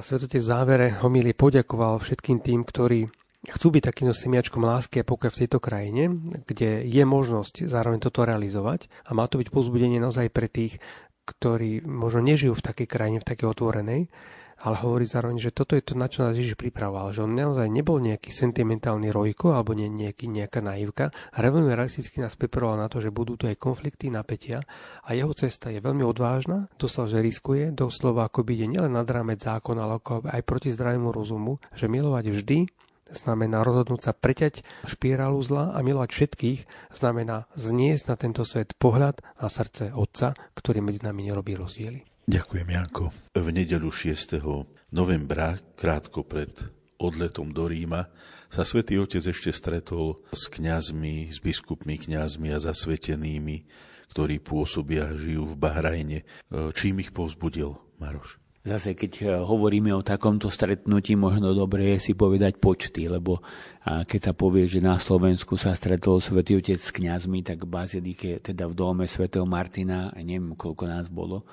[0.00, 3.08] Svetotec v závere homilie poďakoval všetkým tým, ktorí
[3.48, 6.12] chcú byť takýmto semiačkom lásky a pokoja v tejto krajine,
[6.44, 10.80] kde je možnosť zároveň toto realizovať a má to byť pozbudenie naozaj pre tých,
[11.28, 14.00] ktorí možno nežijú v takej krajine, v takej otvorenej,
[14.58, 17.70] ale hovorí zároveň, že toto je to, na čo nás Ježiš pripravoval, že on naozaj
[17.70, 22.88] nebol nejaký sentimentálny rojko alebo nie, nejaký, nejaká naivka, ale veľmi realisticky nás pripravoval na
[22.90, 24.58] to, že budú tu aj konflikty, napätia
[25.06, 29.38] a jeho cesta je veľmi odvážna, doslova, že riskuje, doslova ako ide nielen nad rámec
[29.38, 32.58] zákona, ale aj proti zdravému rozumu, že milovať vždy
[33.08, 36.60] znamená rozhodnúť sa preťať špirálu zla a milovať všetkých,
[36.92, 42.17] znamená zniesť na tento svet pohľad a srdce Otca, ktorý medzi nami nerobí rozdiely.
[42.28, 43.08] Ďakujem, Janko.
[43.32, 44.36] V nedelu 6.
[44.92, 46.52] novembra, krátko pred
[47.00, 48.12] odletom do Ríma,
[48.52, 53.64] sa svätý Otec ešte stretol s kňazmi, s biskupmi kňazmi a zasvetenými,
[54.12, 56.18] ktorí pôsobia a žijú v Bahrajne.
[56.76, 58.36] Čím ich povzbudil, Maroš?
[58.68, 63.40] Zase, keď eh, hovoríme o takomto stretnutí, možno dobre je si povedať počty, lebo
[63.88, 68.30] keď sa povie, že na Slovensku sa stretol svätý Otec s kňazmi, tak v Bazilike,
[68.44, 71.48] teda v dome svätého Martina, neviem, koľko nás bolo,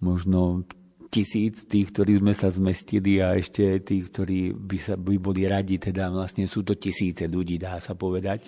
[0.00, 0.64] možno
[1.08, 5.78] tisíc tých, ktorí sme sa zmestili a ešte tých, ktorí by, sa, by boli radi,
[5.78, 8.44] teda vlastne sú to tisíce ľudí, dá sa povedať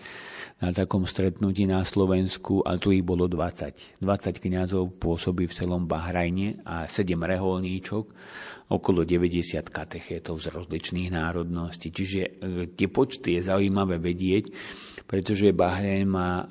[0.58, 4.02] na takom stretnutí na Slovensku a tu ich bolo 20.
[4.02, 8.04] 20 kňazov pôsobí v celom Bahrajne a 7 reholníčok,
[8.68, 11.88] okolo 90 katechétov z rozličných národností.
[11.88, 12.30] Čiže e,
[12.74, 14.52] tie počty je zaujímavé vedieť,
[15.08, 16.44] pretože Bahrajn má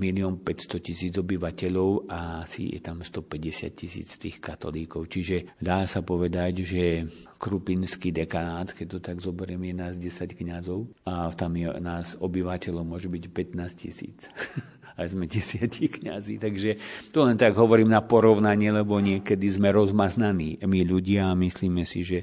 [0.00, 5.12] 500 tisíc obyvateľov a asi je tam 150 tisíc tých katolíkov.
[5.12, 7.04] Čiže dá sa povedať, že
[7.36, 12.96] Krupinský dekanát, keď to tak zoberiem, je nás 10 kňazov a tam je nás obyvateľov
[12.96, 14.24] môže byť 15 tisíc.
[14.96, 16.36] aj sme desiatí kňazí.
[16.36, 16.70] Takže
[17.12, 22.04] to len tak hovorím na porovnanie, lebo niekedy sme rozmaznaní my ľudia a myslíme si,
[22.04, 22.18] že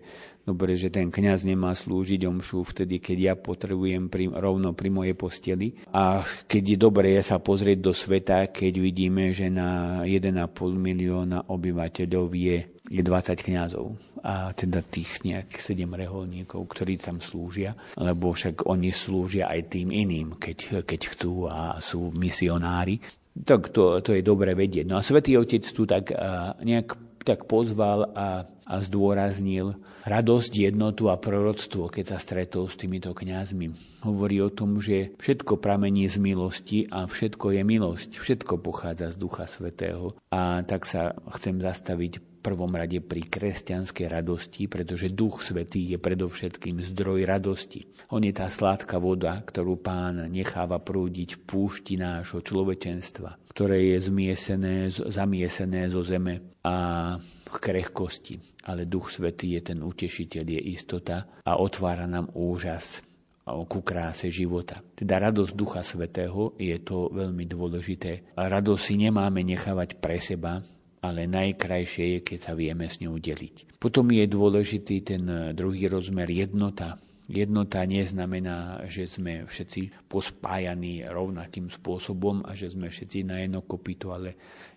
[0.50, 5.14] Dobre, že ten kňaz nemá slúžiť omšu vtedy, keď ja potrebujem pri, rovno pri mojej
[5.14, 5.78] posteli.
[5.94, 10.34] A keď je dobre sa pozrieť do sveta, keď vidíme, že na 1,5
[10.74, 13.94] milióna obyvateľov je, je 20 kňazov.
[14.26, 17.78] A teda tých nejakých 7 reholníkov, ktorí tam slúžia.
[17.94, 22.98] Lebo však oni slúžia aj tým iným, keď, keď chcú a sú misionári.
[23.38, 24.90] Tak to, to je dobre vedieť.
[24.90, 29.74] No a Svetý Otec tu tak uh, nejak tak pozval a, a zdôraznil,
[30.06, 34.00] radosť, jednotu a proroctvo, keď sa stretol s týmito kňazmi.
[34.06, 39.16] Hovorí o tom, že všetko pramení z milosti a všetko je milosť, všetko pochádza z
[39.18, 40.14] Ducha Svetého.
[40.30, 46.80] A tak sa chcem zastaviť prvom rade pri kresťanskej radosti, pretože Duch Svetý je predovšetkým
[46.82, 47.86] zdroj radosti.
[48.16, 54.10] On je tá sladká voda, ktorú pán necháva prúdiť v púšti nášho človečenstva, ktoré je
[54.10, 57.16] zmiesené, zamiesené zo zeme a
[57.58, 63.02] krehkosti ale Duch Svetý je ten utešiteľ, je istota a otvára nám úžas
[63.50, 64.78] ku kráse života.
[64.94, 68.38] Teda radosť Ducha Svetého je to veľmi dôležité.
[68.38, 70.62] Radosť si nemáme nechávať pre seba,
[71.02, 73.82] ale najkrajšie je, keď sa vieme s ňou deliť.
[73.82, 75.24] Potom je dôležitý ten
[75.58, 83.22] druhý rozmer jednota Jednota neznamená, že sme všetci pospájaní rovnakým spôsobom a že sme všetci
[83.22, 84.34] na jedno kopito, ale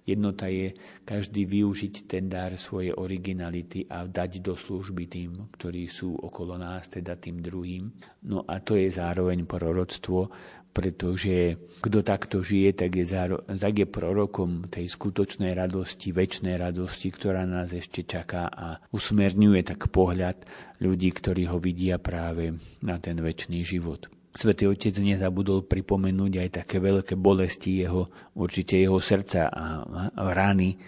[0.06, 0.74] jednota je
[1.06, 6.90] každý využiť ten dar svojej originality a dať do služby tým, ktorí sú okolo nás,
[6.90, 7.90] teda tým druhým.
[8.26, 10.30] No a to je zároveň proroctvo,
[10.72, 17.12] pretože kto takto žije, tak je, záro, tak je prorokom tej skutočnej radosti, väčšnej radosti,
[17.12, 20.48] ktorá nás ešte čaká a usmerňuje tak pohľad
[20.80, 24.08] ľudí, ktorí ho vidia práve na ten väčší život.
[24.32, 29.84] Svetý Otec nezabudol pripomenúť aj také veľké bolesti jeho, určite jeho srdca a,
[30.32, 30.80] rany,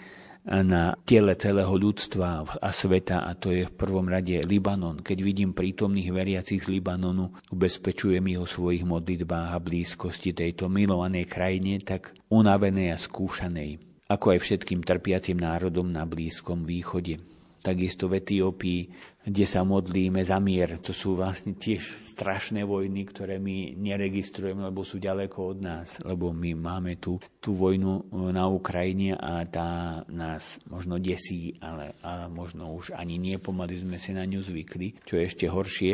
[0.44, 5.00] na tele celého ľudstva a sveta a to je v prvom rade Libanon.
[5.00, 11.24] Keď vidím prítomných veriacich z Libanonu, ubezpečujem ich o svojich modlitbách a blízkosti tejto milovanej
[11.24, 13.80] krajine, tak unavenej a skúšanej,
[14.12, 17.24] ako aj všetkým trpiacim národom na Blízkom východe
[17.64, 18.80] takisto v Etiópii,
[19.24, 20.76] kde sa modlíme za mier.
[20.84, 21.80] To sú vlastne tiež
[22.12, 27.56] strašné vojny, ktoré my neregistrujeme, lebo sú ďaleko od nás, lebo my máme tú, tú
[27.56, 33.80] vojnu na Ukrajine a tá nás možno desí, ale, ale možno už ani nie, pomaly
[33.80, 35.92] sme si na ňu zvykli, čo je ešte horšie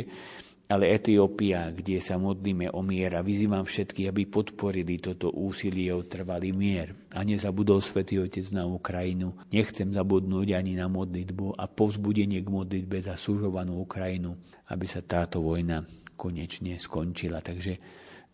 [0.71, 6.07] ale Etiópia, kde sa modlíme o mier a vyzývam všetkých, aby podporili toto úsilie o
[6.07, 6.95] trvalý mier.
[7.11, 9.35] A nezabudol Svetý Otec na Ukrajinu.
[9.51, 14.39] Nechcem zabudnúť ani na modlitbu a povzbudenie k modlitbe za súžovanú Ukrajinu,
[14.71, 15.83] aby sa táto vojna
[16.15, 17.43] konečne skončila.
[17.43, 17.75] Takže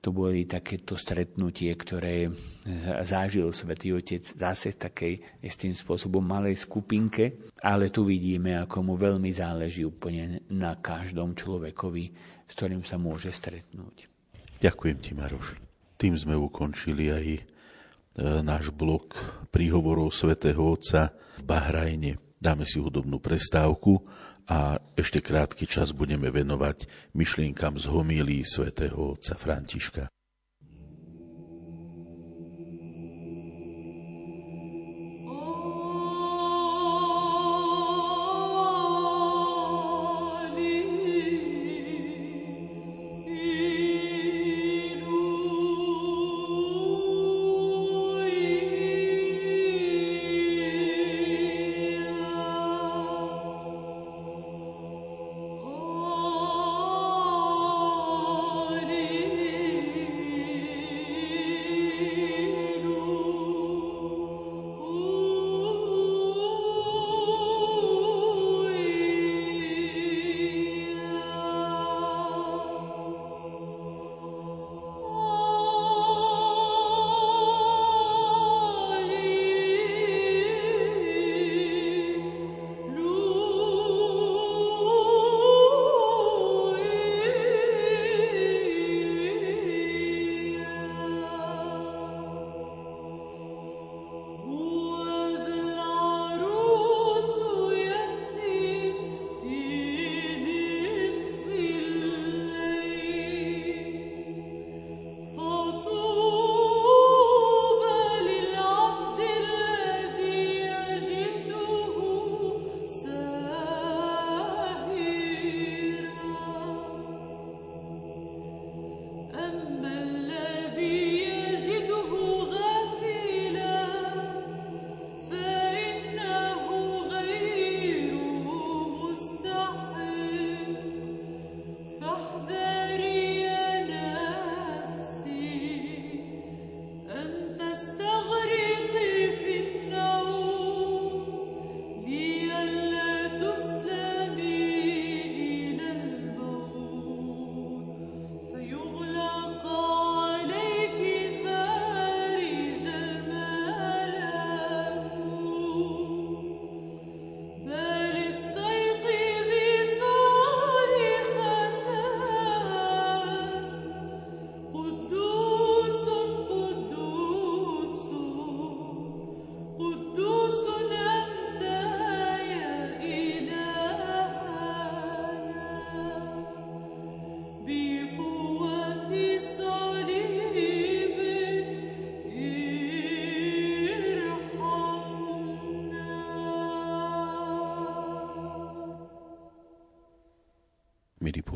[0.07, 2.31] to boli takéto stretnutie, ktoré
[3.03, 8.95] zažil svätý Otec zase v takej istým spôsobom malej skupinke, ale tu vidíme, ako mu
[8.95, 12.05] veľmi záleží úplne na každom človekovi,
[12.47, 14.07] s ktorým sa môže stretnúť.
[14.62, 15.59] Ďakujem ti, Maroš.
[15.99, 17.41] Tým sme ukončili aj e,
[18.47, 19.19] náš blok
[19.51, 22.39] príhovorov svätého Otca v Bahrajne.
[22.39, 24.07] Dáme si hudobnú prestávku
[24.47, 26.86] a ešte krátky čas budeme venovať
[27.18, 30.06] myšlienkam z homílí svätého otca Františka.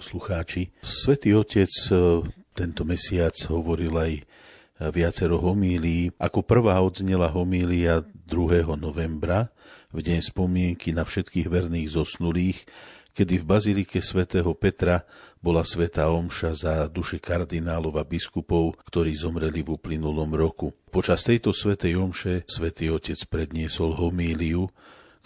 [0.00, 0.72] Poslucháči.
[0.80, 2.24] Svetý Otec e,
[2.56, 4.12] tento mesiac hovoril aj
[4.88, 6.16] viacero homílií.
[6.16, 8.64] Ako prvá odznela homília 2.
[8.80, 9.52] novembra,
[9.92, 12.64] v deň spomienky na všetkých verných zosnulých,
[13.12, 15.04] kedy v bazilike svätého Petra
[15.44, 20.72] bola sveta omša za duše kardinálov a biskupov, ktorí zomreli v uplynulom roku.
[20.88, 24.64] Počas tejto svetej omše svätý Otec predniesol homíliu,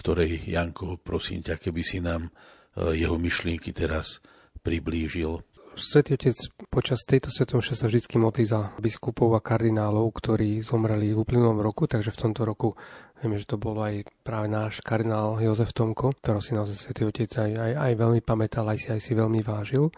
[0.02, 4.18] ktorej, Janko, prosím ťa, keby si nám e, jeho myšlienky teraz
[4.64, 5.44] priblížil.
[5.74, 6.38] Svetý Otec
[6.70, 11.90] počas tejto svetomše sa vždy modlí za biskupov a kardinálov, ktorí zomreli v uplynulom roku,
[11.90, 12.78] takže v tomto roku
[13.18, 17.26] vieme, že to bol aj práve náš kardinál Jozef Tomko, ktorý si naozaj Svetý Otec
[17.26, 19.90] aj, aj, aj veľmi pamätal, aj si, aj si veľmi vážil.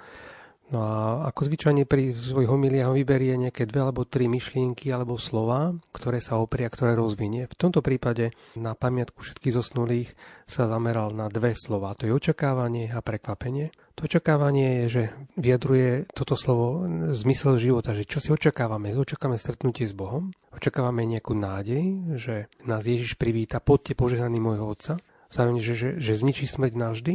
[0.67, 0.95] No a
[1.31, 6.43] ako zvyčajne pri svojich homiliách vyberie nejaké dve alebo tri myšlienky alebo slova, ktoré sa
[6.43, 7.47] opria, ktoré rozvinie.
[7.47, 10.19] V tomto prípade na pamiatku všetkých zosnulých
[10.51, 11.95] sa zameral na dve slova.
[12.03, 13.71] To je očakávanie a prekvapenie.
[13.95, 15.03] To očakávanie je, že
[15.39, 16.83] vyjadruje toto slovo
[17.15, 18.91] zmysel života, že čo si očakávame?
[18.91, 21.85] Očakávame stretnutie s Bohom, očakávame nejakú nádej,
[22.19, 24.99] že nás Ježiš privíta, poďte požehnaný môjho Otca,
[25.31, 27.15] zároveň, že, že, že zničí smrť navždy,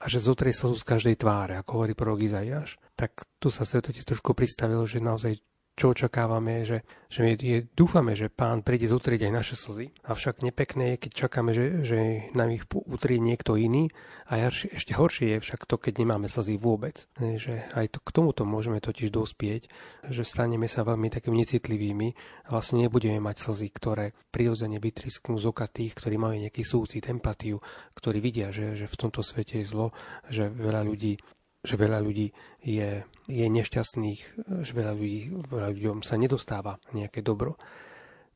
[0.00, 4.00] a že zotrie slzu z každej tváre, ako hovorí prorok Izaiáš, tak tu sa svetotec
[4.00, 5.44] trošku pristavil, že naozaj
[5.80, 9.96] čo očakávame, že, že je, je, dúfame, že pán príde zotrieť aj naše slzy.
[10.04, 11.98] Avšak nepekné je, keď čakáme, že, že
[12.36, 13.88] nám ich utrie niekto iný.
[14.28, 17.08] A ešte horšie je však to, keď nemáme slzy vôbec.
[17.16, 19.72] Že aj to, k tomuto môžeme totiž dospieť,
[20.12, 22.08] že staneme sa veľmi takými necitlivými
[22.44, 27.08] a vlastne nebudeme mať slzy, ktoré prirodzene vytrisknú z oka tých, ktorí majú nejaký súcit,
[27.08, 27.56] empatiu,
[27.96, 29.96] ktorí vidia, že, že v tomto svete je zlo,
[30.28, 31.16] že veľa ľudí
[31.60, 32.32] že veľa ľudí
[32.64, 34.20] je, je nešťastných,
[34.64, 37.60] že veľa, ľudí, veľa ľuďom sa nedostáva nejaké dobro.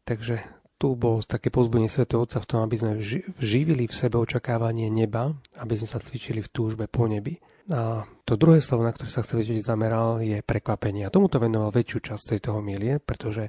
[0.04, 0.44] Takže
[0.76, 2.04] tu bolo také pozbudenie Sv.
[2.12, 2.92] Otca v tom, aby sme
[3.40, 7.40] živili v sebe očakávanie neba, aby sme sa cvičili v túžbe po nebi.
[7.72, 11.08] A to druhé slovo, na ktoré sa chce zameral, je prekvapenie.
[11.08, 13.48] A tomuto venoval väčšiu časť tejto homilie, pretože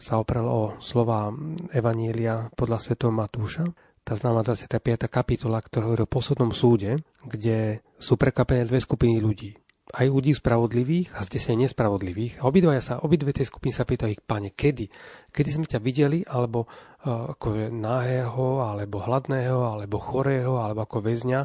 [0.00, 1.28] sa oprel o slova
[1.76, 2.96] Evanielia podľa Sv.
[3.12, 3.68] Matúša,
[4.10, 5.06] tá známa 25.
[5.06, 9.54] kapitola, ktorá hovorí o poslednom súde, kde sú prekvapené dve skupiny ľudí
[9.90, 12.38] aj ľudí spravodlivých a zdesne nespravodlivých.
[12.38, 14.86] A obidve, sa, obidve tie skupiny sa pýtajú ich, pane, kedy?
[15.34, 21.40] Kedy sme ťa videli, alebo uh, ako náhého, alebo hladného, alebo chorého, alebo ako väzňa.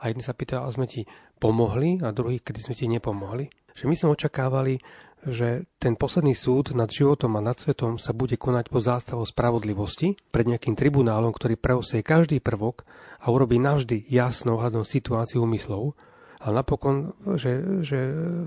[0.00, 1.04] A jedni sa pýtajú, a sme ti
[1.36, 3.52] pomohli, a druhý, kedy sme ti nepomohli.
[3.76, 4.80] Že my sme očakávali,
[5.26, 10.16] že ten posledný súd nad životom a nad svetom sa bude konať pod zástavou spravodlivosti
[10.32, 12.88] pred nejakým tribunálom, ktorý preosie každý prvok
[13.20, 15.92] a urobí navždy jasnou hľadnou situáciu úmyslov
[16.40, 17.98] ale napokon, že, že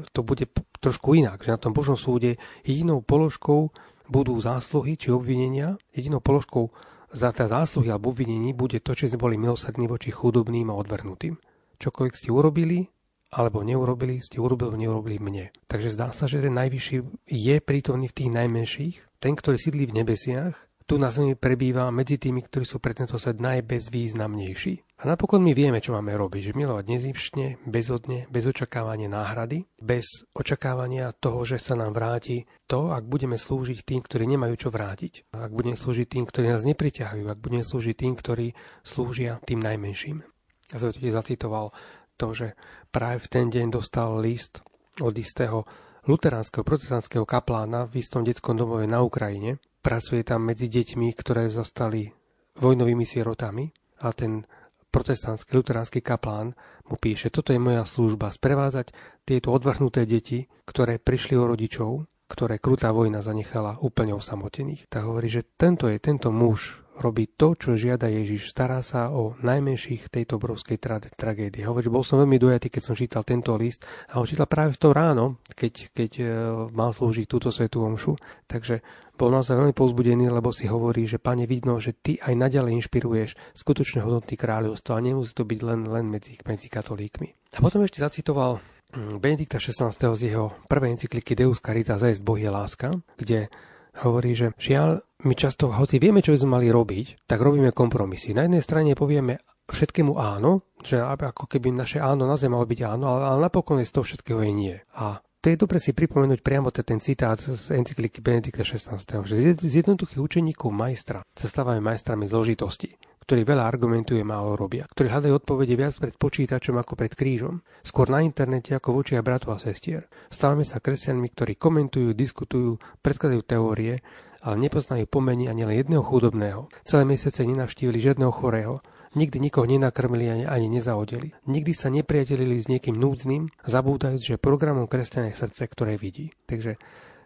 [0.10, 0.50] to bude
[0.82, 3.70] trošku inak, že na tom Božom súde jedinou položkou
[4.10, 6.74] budú zásluhy či obvinenia, jedinou položkou
[7.14, 11.38] za tá zásluhy alebo obvinení bude to, či sme boli milosrdní voči chudobným a odvrnutým.
[11.78, 12.90] Čokoľvek ste urobili,
[13.34, 15.46] alebo neurobili, ste urobili, neurobili mne.
[15.66, 19.98] Takže zdá sa, že ten najvyšší je prítomný v tých najmenších, ten, ktorý sídli v
[20.06, 20.54] nebesiach,
[20.84, 25.00] tu na zemi prebýva medzi tými, ktorí sú pre tento svet najbezvýznamnejší.
[25.00, 30.28] A napokon my vieme, čo máme robiť, že milovať nezýpšne, bezodne, bez očakávania náhrady, bez
[30.36, 35.32] očakávania toho, že sa nám vráti to, ak budeme slúžiť tým, ktorí nemajú čo vrátiť.
[35.36, 38.48] Ak budeme slúžiť tým, ktorí nás nepriťahujú, ak budeme slúžiť tým, ktorí
[38.84, 40.24] slúžia tým najmenším.
[40.72, 41.76] Ja som tu zacitoval
[42.24, 42.48] to, že
[42.88, 44.64] práve v ten deň dostal list
[45.04, 45.68] od istého
[46.08, 52.08] luteránskeho protestantského kaplána v istom detskom domove na Ukrajine, pracuje tam medzi deťmi, ktoré zostali
[52.56, 53.68] vojnovými sierotami
[54.08, 54.48] a ten
[54.94, 56.56] protestantský luteránsky kaplán
[56.88, 58.94] mu píše, toto je moja služba, sprevádzať
[59.26, 64.88] tieto odvrhnuté deti, ktoré prišli o rodičov, ktoré krutá vojna zanechala úplne osamotených.
[64.88, 68.54] Tak hovorí, že tento je tento muž, robí to, čo žiada Ježiš.
[68.54, 71.66] Stará sa o najmenších tejto obrovskej tra- tragédie.
[71.66, 74.82] Hovorí, bol som veľmi dojatý, keď som čítal tento list a ho čítal práve v
[74.82, 76.24] to ráno, keď, keď e,
[76.70, 78.14] mal slúžiť túto svetú omšu.
[78.46, 82.82] Takže bol naozaj veľmi pozbudený, lebo si hovorí, že pane, vidno, že ty aj naďalej
[82.82, 87.54] inšpiruješ skutočne hodnotný kráľovstvo a nemusí to byť len, len medzi, medzi katolíkmi.
[87.54, 88.58] A potom ešte zacitoval
[88.94, 89.94] mm, Benedikta XVI.
[89.94, 93.54] z jeho prvej encykliky Deus Caritas est Boh je láska, kde
[94.02, 98.34] hovorí, že žiaľ, my často, hoci vieme, čo by sme mali robiť, tak robíme kompromisy.
[98.34, 102.80] Na jednej strane povieme všetkému áno, že ako keby naše áno na zem malo byť
[102.84, 104.76] áno, ale, ale napokon je z toho všetkého je nie.
[104.98, 108.96] A to je dobre si pripomenúť priamo ten citát z encykliky Benedikta XVI,
[109.28, 115.08] že z jednoduchých učeníkov majstra sa stávame majstrami zložitosti, ktorí veľa argumentuje, málo robia, ktorí
[115.08, 119.64] hľadajú odpovede viac pred počítačom ako pred krížom, skôr na internete ako v bratov a
[119.64, 120.12] sestier.
[120.28, 124.04] Stávame sa kresťanmi, ktorí komentujú, diskutujú, predkladajú teórie,
[124.44, 126.68] ale nepoznajú pomeni ani len jedného chudobného.
[126.84, 128.84] Celé mesiace nenavštívili žiadneho chorého,
[129.14, 131.38] Nikdy nikoho nenakrmili ani, ani nezaodeli.
[131.46, 136.34] Nikdy sa nepriatelili s niekým núdznym, zabúdajúc, že programom kresťania je srdce, ktoré vidí.
[136.50, 136.82] Takže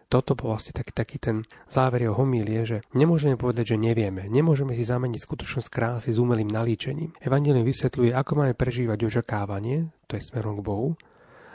[0.08, 1.36] toto bol vlastne taký, taký ten
[1.68, 4.24] záver jeho homílie, že nemôžeme povedať, že nevieme.
[4.26, 7.12] Nemôžeme si zameniť skutočnosť krásy s umelým nalíčením.
[7.20, 10.96] Evangelium vysvetľuje, ako máme prežívať očakávanie, to je smerom k Bohu,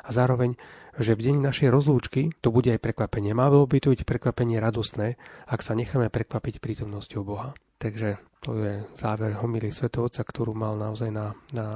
[0.03, 0.59] a zároveň,
[0.99, 3.31] že v deň našej rozlúčky to bude aj prekvapenie.
[3.31, 5.15] Malo by to byť prekvapenie radostné,
[5.47, 7.55] ak sa necháme prekvapiť prítomnosťou Boha.
[7.79, 9.87] Takže to je záver homily Sv.
[9.95, 11.67] Otca, ktorú mal naozaj na, na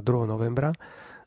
[0.00, 0.08] 2.
[0.24, 0.72] novembra,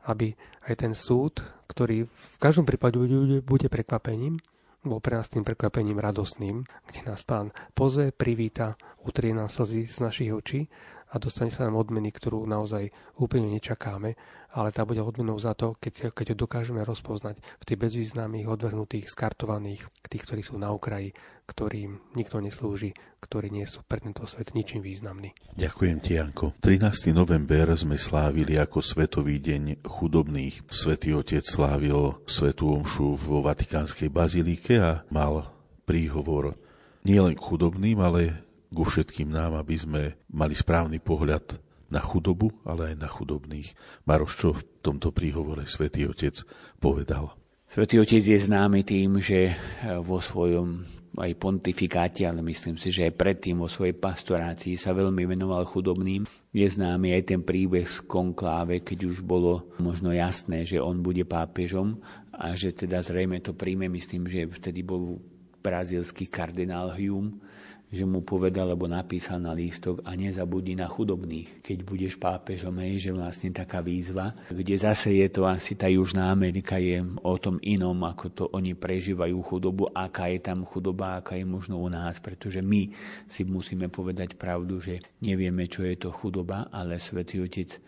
[0.10, 0.34] aby
[0.66, 2.98] aj ten súd, ktorý v každom prípade
[3.46, 4.42] bude prekvapením,
[4.86, 9.98] bol pre nás tým prekvapením radosným, kde nás pán pozve, privíta, utrie nás slzy z
[10.00, 10.70] našich očí
[11.12, 14.20] a dostane sa nám odmeny, ktorú naozaj úplne nečakáme
[14.54, 18.48] ale tá bude odmenou za to, keď, si, keď ho dokážeme rozpoznať v tých bezvýznamných,
[18.48, 21.12] odvrhnutých, skartovaných, tých, ktorí sú na okraji,
[21.48, 25.36] ktorým nikto neslúži, ktorí nie sú pre tento svet ničím významní.
[25.56, 26.56] Ďakujem ti, Janko.
[26.60, 27.12] 13.
[27.12, 30.68] november sme slávili ako Svetový deň chudobných.
[30.72, 35.52] Svetý Otec slávil Svetú Omšu vo Vatikánskej bazilike a mal
[35.88, 36.60] príhovor
[37.08, 42.94] nielen k chudobným, ale ku všetkým nám, aby sme mali správny pohľad na chudobu, ale
[42.94, 43.74] aj na chudobných.
[44.04, 46.44] Maroš, čo v tomto príhovore svätý Otec
[46.84, 47.36] povedal?
[47.68, 49.56] Svetý Otec je známy tým, že
[50.00, 50.88] vo svojom
[51.18, 56.30] aj pontifikáte, ale myslím si, že aj predtým vo svojej pastorácii sa veľmi venoval chudobným.
[56.54, 61.26] Je známy aj ten príbeh z konkláve, keď už bolo možno jasné, že on bude
[61.26, 61.98] pápežom
[62.38, 65.18] a že teda zrejme to príjme, myslím, že vtedy bol
[65.66, 67.42] brazilský kardinál Hume,
[67.88, 71.64] že mu povedal, alebo napísal na lístok a nezabudni na chudobných.
[71.64, 76.28] Keď budeš pápežom, je, že vlastne taká výzva, kde zase je to asi tá Južná
[76.28, 81.40] Amerika je o tom inom, ako to oni prežívajú chudobu, aká je tam chudoba, aká
[81.40, 82.92] je možno u nás, pretože my
[83.24, 87.80] si musíme povedať pravdu, že nevieme, čo je to chudoba, ale Svetý Otec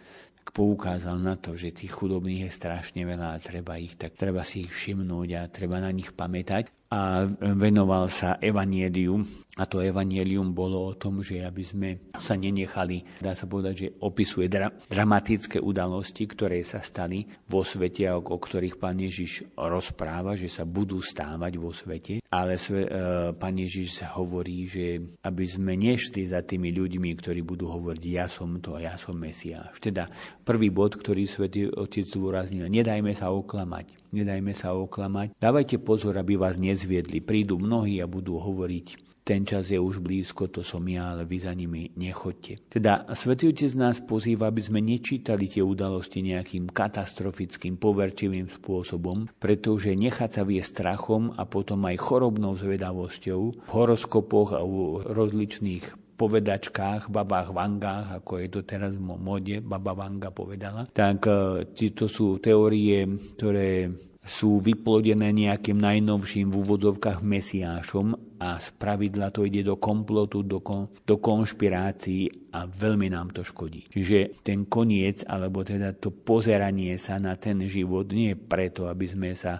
[0.49, 4.65] poukázal na to, že tých chudobných je strašne veľa a treba ich, tak treba si
[4.65, 9.21] ich všimnúť a treba na nich pamätať a venoval sa evanieliu.
[9.59, 13.87] A to evanielium bolo o tom, že aby sme sa nenechali, dá sa povedať, že
[13.99, 20.39] opisuje dra- dramatické udalosti, ktoré sa stali vo svete, o, o ktorých pán Ježiš rozpráva,
[20.39, 22.23] že sa budú stávať vo svete.
[22.31, 22.91] Ale sve, e,
[23.35, 28.63] pán Ježiš hovorí, že aby sme nešli za tými ľuďmi, ktorí budú hovoriť, ja som
[28.63, 29.75] to, ja som Mesiáš.
[29.83, 30.07] Teda
[30.47, 35.37] prvý bod, ktorý svätý Otec zúraznil, nedajme sa oklamať nedajme sa oklamať.
[35.37, 37.21] Dávajte pozor, aby vás nezviedli.
[37.21, 41.37] Prídu mnohí a budú hovoriť, ten čas je už blízko, to som ja, ale vy
[41.37, 42.65] za nimi nechoďte.
[42.65, 49.93] Teda Svetý Otec nás pozýva, aby sme nečítali tie udalosti nejakým katastrofickým, poverčivým spôsobom, pretože
[49.93, 57.07] nechať sa vie strachom a potom aj chorobnou zvedavosťou v horoskopoch a v rozličných povedačkách,
[57.07, 62.43] babách vangách, ako je to teraz v mode, baba vanga povedala, tak e, to sú
[62.43, 63.07] teórie,
[63.39, 63.87] ktoré
[64.19, 70.61] sú vyplodené nejakým najnovším v úvodzovkách mesiášom a z pravidla to ide do komplotu, do,
[70.61, 73.89] kon, do konšpirácií a veľmi nám to škodí.
[73.89, 79.09] Čiže ten koniec, alebo teda to pozeranie sa na ten život nie je preto, aby
[79.09, 79.57] sme sa,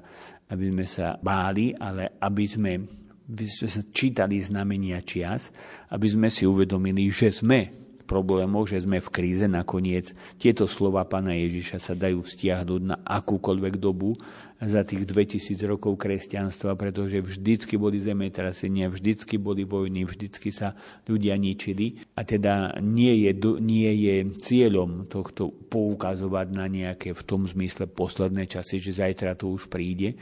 [0.52, 2.72] aby sme sa báli, ale aby sme
[3.94, 5.54] čítali znamenia čias,
[5.94, 7.80] aby sme si uvedomili, že sme
[8.10, 10.18] problémoch, že sme v kríze nakoniec.
[10.42, 14.18] Tieto slova pána Ježiša sa dajú vztiahnuť na akúkoľvek dobu
[14.58, 20.74] za tých 2000 rokov kresťanstva, pretože vždycky boli zemetrasenia, vždycky boli vojny, vždycky sa
[21.06, 22.02] ľudia ničili.
[22.18, 23.32] A teda nie je,
[23.62, 29.54] nie je cieľom tohto poukazovať na nejaké v tom zmysle posledné časy, že zajtra to
[29.54, 30.18] už príde,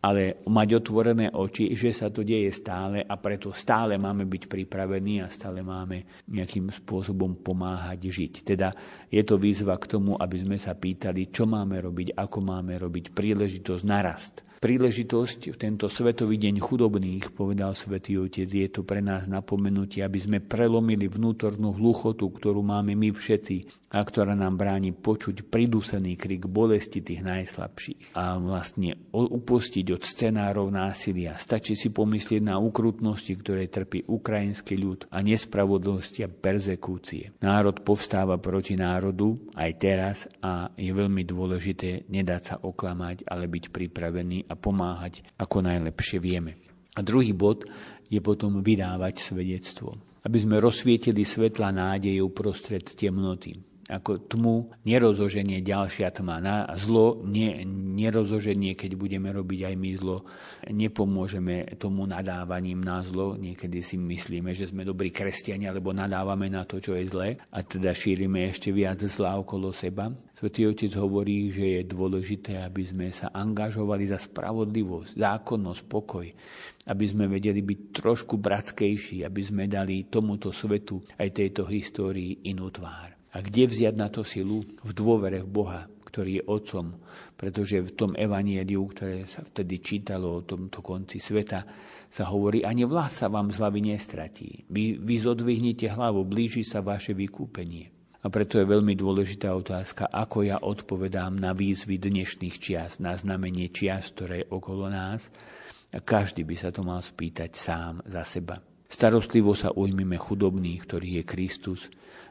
[0.00, 5.20] ale mať otvorené oči, že sa to deje stále a preto stále máme byť pripravení
[5.20, 8.32] a stále máme nejakým spôsobom pomáhať žiť.
[8.40, 8.72] Teda
[9.12, 13.12] je to výzva k tomu, aby sme sa pýtali, čo máme robiť, ako máme robiť,
[13.12, 19.24] príležitosť narast príležitosť v tento Svetový deň chudobných, povedal Svetý Otec, je to pre nás
[19.24, 25.50] napomenutie, aby sme prelomili vnútornú hluchotu, ktorú máme my všetci a ktorá nám bráni počuť
[25.50, 31.34] pridusený krik bolesti tých najslabších a vlastne upustiť od scenárov násilia.
[31.40, 37.34] Stačí si pomyslieť na ukrutnosti, ktoré trpí ukrajinský ľud a nespravodlosti a perzekúcie.
[37.42, 43.74] Národ povstáva proti národu aj teraz a je veľmi dôležité nedať sa oklamať, ale byť
[43.74, 46.58] pripravený a pomáhať ako najlepšie vieme.
[46.98, 47.70] A druhý bod
[48.10, 49.94] je potom vydávať svedectvo.
[50.26, 56.38] Aby sme rozsvietili svetla nádeje uprostred temnoty ako tmu nerozoženie ďalšia tma.
[56.38, 60.22] Na zlo ne, nerozoženie, keď budeme robiť aj my zlo.
[60.70, 63.34] Nepomôžeme tomu nadávaním na zlo.
[63.34, 67.66] Niekedy si myslíme, že sme dobrí kresťania, lebo nadávame na to, čo je zlé a
[67.66, 70.08] teda šírime ešte viac zla okolo seba.
[70.40, 76.26] Svetý Otec hovorí, že je dôležité, aby sme sa angažovali za spravodlivosť, zákonnosť, pokoj,
[76.88, 82.72] aby sme vedeli byť trošku bratskejší, aby sme dali tomuto svetu aj tejto histórii inú
[82.72, 83.19] tvár.
[83.30, 84.66] A kde vziať na to silu?
[84.82, 86.86] V dôvere v Boha, ktorý je Otcom.
[87.38, 91.62] Pretože v tom evanieliu, ktoré sa vtedy čítalo o tomto konci sveta,
[92.10, 94.66] sa hovorí, ani vlas sa vám z hlavy nestratí.
[94.66, 97.94] Vy, vy zodvihnite hlavu, blíži sa vaše vykúpenie.
[98.20, 103.72] A preto je veľmi dôležitá otázka, ako ja odpovedám na výzvy dnešných čias, na znamenie
[103.72, 105.32] čias, ktoré je okolo nás.
[105.96, 108.60] A každý by sa to mal spýtať sám za seba.
[108.90, 111.80] Starostlivo sa ujmime chudobných, ktorý je Kristus,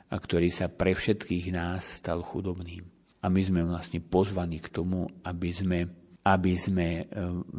[0.10, 2.86] a ktorý sa pre všetkých nás stal chudobným.
[3.20, 5.80] A my sme vlastne pozvaní k tomu, aby sme,
[6.24, 7.04] aby sme e,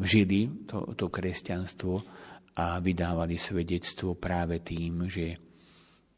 [0.03, 1.93] žili to, to kresťanstvo
[2.57, 5.37] a vydávali svedectvo práve tým, že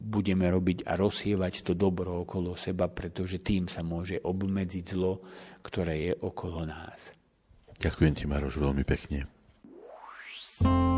[0.00, 5.22] budeme robiť a rozsievať to dobro okolo seba, pretože tým sa môže obmedziť zlo,
[5.62, 7.14] ktoré je okolo nás.
[7.78, 9.28] Ďakujem ti, Maroš, veľmi pekne.
[10.64, 10.93] Milí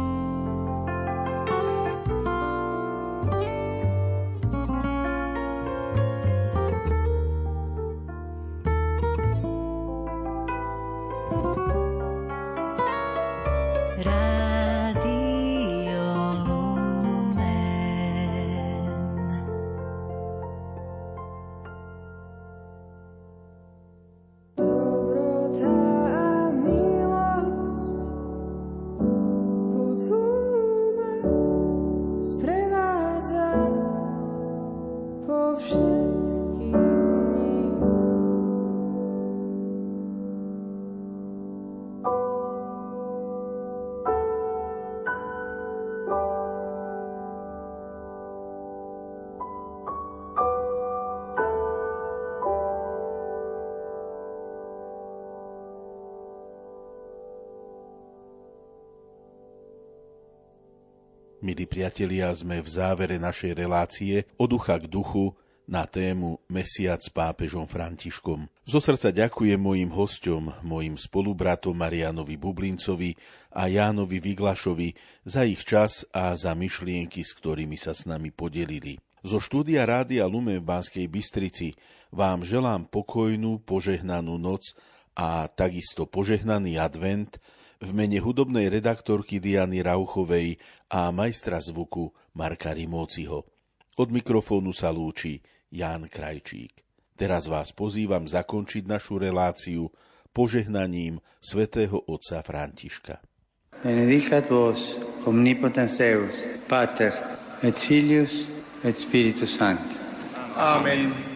[61.77, 65.37] priatelia, sme v závere našej relácie od ducha k duchu
[65.69, 68.49] na tému Mesiac s pápežom Františkom.
[68.65, 73.13] Zo srdca ďakujem mojim hosťom, mojim spolubratom Marianovi Bublincovi
[73.53, 74.97] a Jánovi Vyglašovi
[75.29, 78.97] za ich čas a za myšlienky, s ktorými sa s nami podelili.
[79.21, 81.77] Zo štúdia Rádia Lumen v Banskej Bystrici
[82.09, 84.73] vám želám pokojnú, požehnanú noc
[85.13, 87.37] a takisto požehnaný advent–
[87.81, 90.57] v mene hudobnej redaktorky Diany Rauchovej
[90.93, 93.45] a majstra zvuku Marka Rimóciho.
[93.97, 95.41] Od mikrofónu sa lúči
[95.73, 96.85] Ján Krajčík.
[97.17, 99.89] Teraz vás pozývam zakončiť našu reláciu
[100.37, 103.25] požehnaním svätého otca Františka.
[103.81, 107.13] Benedicat vos omnipotens Deus, Pater
[107.65, 108.45] et Filius
[108.85, 109.97] et Spiritus Sancti.
[110.57, 111.36] Amen.